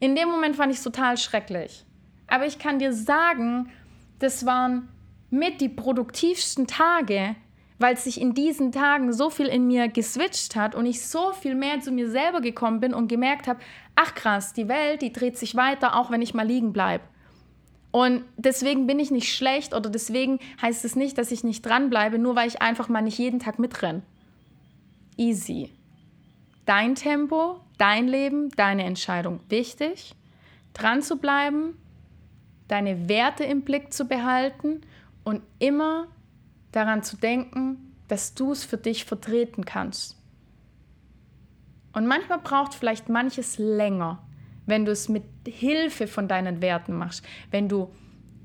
In 0.00 0.16
dem 0.16 0.28
Moment 0.28 0.56
fand 0.56 0.72
ich 0.72 0.78
es 0.78 0.84
total 0.84 1.16
schrecklich. 1.16 1.84
Aber 2.26 2.46
ich 2.46 2.58
kann 2.58 2.78
dir 2.78 2.92
sagen, 2.92 3.70
das 4.18 4.46
waren 4.46 4.88
mit 5.30 5.60
die 5.60 5.68
produktivsten 5.68 6.66
Tage, 6.66 7.36
weil 7.80 7.96
sich 7.96 8.20
in 8.20 8.34
diesen 8.34 8.72
Tagen 8.72 9.10
so 9.12 9.30
viel 9.30 9.46
in 9.46 9.66
mir 9.66 9.88
geswitcht 9.88 10.54
hat 10.54 10.74
und 10.74 10.84
ich 10.84 11.04
so 11.04 11.32
viel 11.32 11.54
mehr 11.54 11.80
zu 11.80 11.90
mir 11.90 12.10
selber 12.10 12.42
gekommen 12.42 12.78
bin 12.78 12.92
und 12.92 13.08
gemerkt 13.08 13.48
habe, 13.48 13.58
ach 13.96 14.14
krass, 14.14 14.52
die 14.52 14.68
Welt, 14.68 15.00
die 15.00 15.12
dreht 15.12 15.38
sich 15.38 15.56
weiter, 15.56 15.96
auch 15.96 16.10
wenn 16.10 16.20
ich 16.20 16.34
mal 16.34 16.46
liegen 16.46 16.74
bleibe. 16.74 17.04
Und 17.90 18.24
deswegen 18.36 18.86
bin 18.86 18.98
ich 18.98 19.10
nicht 19.10 19.34
schlecht 19.34 19.74
oder 19.74 19.88
deswegen 19.88 20.38
heißt 20.60 20.84
es 20.84 20.94
nicht, 20.94 21.16
dass 21.16 21.32
ich 21.32 21.42
nicht 21.42 21.64
dranbleibe, 21.64 22.18
nur 22.18 22.36
weil 22.36 22.48
ich 22.48 22.60
einfach 22.60 22.90
mal 22.90 23.00
nicht 23.00 23.18
jeden 23.18 23.40
Tag 23.40 23.58
mitrenne. 23.58 24.02
Easy. 25.16 25.72
Dein 26.66 26.94
Tempo, 26.94 27.60
dein 27.78 28.08
Leben, 28.08 28.50
deine 28.50 28.84
Entscheidung. 28.84 29.40
Wichtig, 29.48 30.14
dran 30.74 31.00
zu 31.00 31.16
bleiben, 31.16 31.78
deine 32.68 33.08
Werte 33.08 33.44
im 33.44 33.62
Blick 33.62 33.92
zu 33.92 34.04
behalten 34.04 34.82
und 35.24 35.40
immer 35.58 36.08
daran 36.72 37.02
zu 37.02 37.16
denken, 37.16 37.94
dass 38.08 38.34
du 38.34 38.52
es 38.52 38.64
für 38.64 38.76
dich 38.76 39.04
vertreten 39.04 39.64
kannst. 39.64 40.16
Und 41.92 42.06
manchmal 42.06 42.38
braucht 42.38 42.74
vielleicht 42.74 43.08
manches 43.08 43.58
länger, 43.58 44.22
wenn 44.66 44.84
du 44.84 44.92
es 44.92 45.08
mit 45.08 45.24
Hilfe 45.46 46.06
von 46.06 46.28
deinen 46.28 46.62
Werten 46.62 46.96
machst, 46.96 47.24
wenn 47.50 47.68
du 47.68 47.90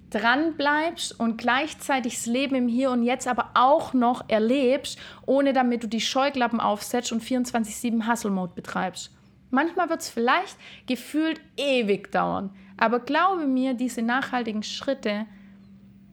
dran 0.10 0.56
bleibst 0.56 1.20
und 1.20 1.38
gleichzeitig 1.38 2.16
das 2.16 2.26
Leben 2.26 2.56
im 2.56 2.68
Hier 2.68 2.92
und 2.92 3.04
Jetzt 3.04 3.28
aber 3.28 3.52
auch 3.54 3.94
noch 3.94 4.30
erlebst, 4.30 5.00
ohne 5.26 5.52
damit 5.54 5.84
du 5.84 5.88
die 5.88 6.02
Scheuklappen 6.02 6.60
aufsetzt 6.60 7.12
und 7.12 7.24
24/7 7.24 8.08
Hustle 8.08 8.32
Mode 8.32 8.54
betreibst. 8.56 9.12
Manchmal 9.52 9.90
wird 9.90 10.02
es 10.02 10.10
vielleicht 10.10 10.58
gefühlt 10.88 11.40
ewig 11.58 12.12
dauern, 12.12 12.56
aber 12.78 13.00
glaube 13.00 13.46
mir, 13.46 13.74
diese 13.74 14.02
nachhaltigen 14.02 14.64
Schritte 14.64 15.26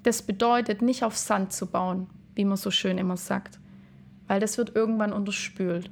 das 0.03 0.23
bedeutet, 0.23 0.83
nicht 0.83 1.05
auf 1.05 1.17
Sand 1.17 1.53
zu 1.53 1.67
bauen, 1.67 2.09
wie 2.35 2.45
man 2.45 2.57
so 2.57 2.71
schön 2.71 2.99
immer 2.99 3.17
sagt, 3.17 3.59
weil 4.27 4.41
das 4.41 4.59
wird 4.59 4.75
irgendwann 4.75 5.13
unterspült, 5.13 5.91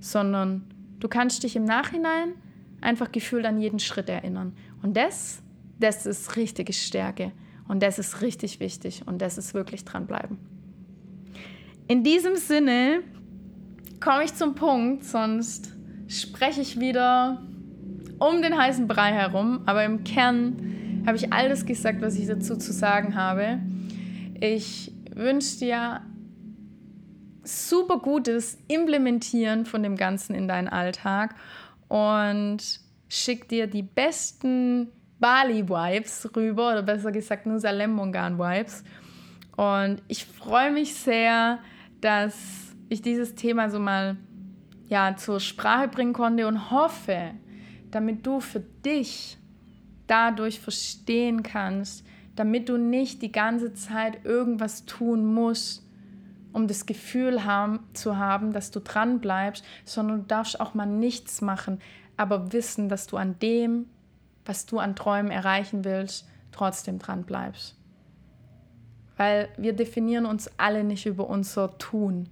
sondern 0.00 0.64
du 1.00 1.08
kannst 1.08 1.42
dich 1.42 1.56
im 1.56 1.64
Nachhinein 1.64 2.34
einfach 2.80 3.10
gefühlt 3.10 3.44
an 3.46 3.60
jeden 3.60 3.78
Schritt 3.78 4.08
erinnern. 4.08 4.54
Und 4.82 4.96
das, 4.96 5.42
das 5.80 6.06
ist 6.06 6.36
richtige 6.36 6.72
Stärke 6.72 7.32
und 7.66 7.82
das 7.82 7.98
ist 7.98 8.20
richtig 8.22 8.60
wichtig 8.60 9.02
und 9.06 9.20
das 9.20 9.38
ist 9.38 9.54
wirklich 9.54 9.84
dranbleiben. 9.84 10.38
In 11.88 12.04
diesem 12.04 12.36
Sinne 12.36 13.02
komme 14.00 14.24
ich 14.24 14.34
zum 14.34 14.54
Punkt, 14.54 15.04
sonst 15.04 15.74
spreche 16.06 16.60
ich 16.60 16.78
wieder 16.78 17.42
um 18.18 18.42
den 18.42 18.56
heißen 18.56 18.86
Brei 18.88 19.12
herum, 19.12 19.62
aber 19.66 19.84
im 19.84 20.04
Kern 20.04 20.77
habe 21.08 21.16
ich 21.16 21.32
alles 21.32 21.64
gesagt, 21.64 22.02
was 22.02 22.16
ich 22.16 22.26
dazu 22.26 22.54
zu 22.56 22.70
sagen 22.70 23.14
habe. 23.14 23.60
Ich 24.38 24.92
wünsche 25.14 25.58
dir 25.58 26.02
super 27.44 27.96
gutes 27.96 28.58
Implementieren 28.68 29.64
von 29.64 29.82
dem 29.82 29.96
Ganzen 29.96 30.34
in 30.34 30.48
deinen 30.48 30.68
Alltag 30.68 31.34
und 31.88 32.58
schick 33.08 33.48
dir 33.48 33.68
die 33.68 33.82
besten 33.82 34.88
Bali-Vibes 35.18 36.28
rüber 36.36 36.72
oder 36.72 36.82
besser 36.82 37.10
gesagt 37.10 37.46
Nusa 37.46 37.70
Lemongan-Vibes. 37.70 38.84
Und 39.56 40.02
ich 40.08 40.26
freue 40.26 40.70
mich 40.70 40.92
sehr, 40.92 41.58
dass 42.02 42.34
ich 42.90 43.00
dieses 43.00 43.34
Thema 43.34 43.70
so 43.70 43.78
mal 43.78 44.18
ja, 44.88 45.16
zur 45.16 45.40
Sprache 45.40 45.88
bringen 45.88 46.12
konnte 46.12 46.46
und 46.46 46.70
hoffe, 46.70 47.30
damit 47.90 48.26
du 48.26 48.40
für 48.40 48.60
dich 48.60 49.37
dadurch 50.08 50.60
verstehen 50.60 51.42
kannst, 51.42 52.04
damit 52.34 52.68
du 52.68 52.76
nicht 52.76 53.22
die 53.22 53.32
ganze 53.32 53.74
Zeit 53.74 54.24
irgendwas 54.24 54.84
tun 54.84 55.24
musst, 55.34 55.84
um 56.52 56.66
das 56.66 56.86
Gefühl 56.86 57.44
haben, 57.44 57.80
zu 57.92 58.16
haben, 58.16 58.52
dass 58.52 58.70
du 58.70 58.80
dran 58.80 59.20
bleibst, 59.20 59.64
sondern 59.84 60.20
du 60.20 60.26
darfst 60.26 60.60
auch 60.60 60.74
mal 60.74 60.86
nichts 60.86 61.40
machen, 61.40 61.80
aber 62.16 62.52
wissen, 62.52 62.88
dass 62.88 63.06
du 63.06 63.16
an 63.16 63.38
dem, 63.40 63.86
was 64.44 64.66
du 64.66 64.78
an 64.78 64.96
Träumen 64.96 65.30
erreichen 65.30 65.84
willst, 65.84 66.26
trotzdem 66.52 66.98
dran 66.98 67.24
bleibst. 67.24 67.76
Weil 69.16 69.48
wir 69.56 69.72
definieren 69.72 70.26
uns 70.26 70.50
alle 70.58 70.84
nicht 70.84 71.06
über 71.06 71.28
unser 71.28 71.76
Tun, 71.78 72.28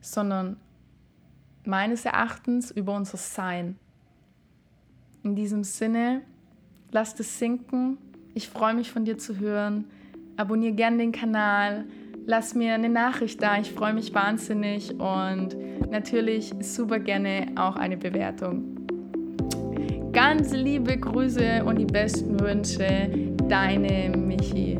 sondern 0.00 0.56
meines 1.64 2.04
Erachtens 2.04 2.70
über 2.70 2.94
unser 2.96 3.18
Sein. 3.18 3.78
In 5.22 5.36
diesem 5.36 5.64
Sinne 5.64 6.22
Lass 6.90 7.18
es 7.20 7.38
sinken. 7.38 7.98
Ich 8.34 8.48
freue 8.48 8.74
mich 8.74 8.90
von 8.90 9.04
dir 9.04 9.18
zu 9.18 9.38
hören. 9.38 9.84
Abonniere 10.36 10.72
gerne 10.72 10.98
den 10.98 11.12
Kanal. 11.12 11.84
Lass 12.26 12.54
mir 12.54 12.74
eine 12.74 12.88
Nachricht 12.88 13.42
da. 13.42 13.58
Ich 13.58 13.72
freue 13.72 13.92
mich 13.92 14.14
wahnsinnig 14.14 14.92
und 14.98 15.56
natürlich 15.90 16.54
super 16.60 16.98
gerne 16.98 17.46
auch 17.56 17.76
eine 17.76 17.96
Bewertung. 17.96 18.76
Ganz 20.12 20.52
liebe 20.52 20.96
Grüße 20.96 21.64
und 21.64 21.78
die 21.78 21.84
besten 21.84 22.40
Wünsche, 22.40 23.10
deine 23.48 24.16
Michi. 24.16 24.78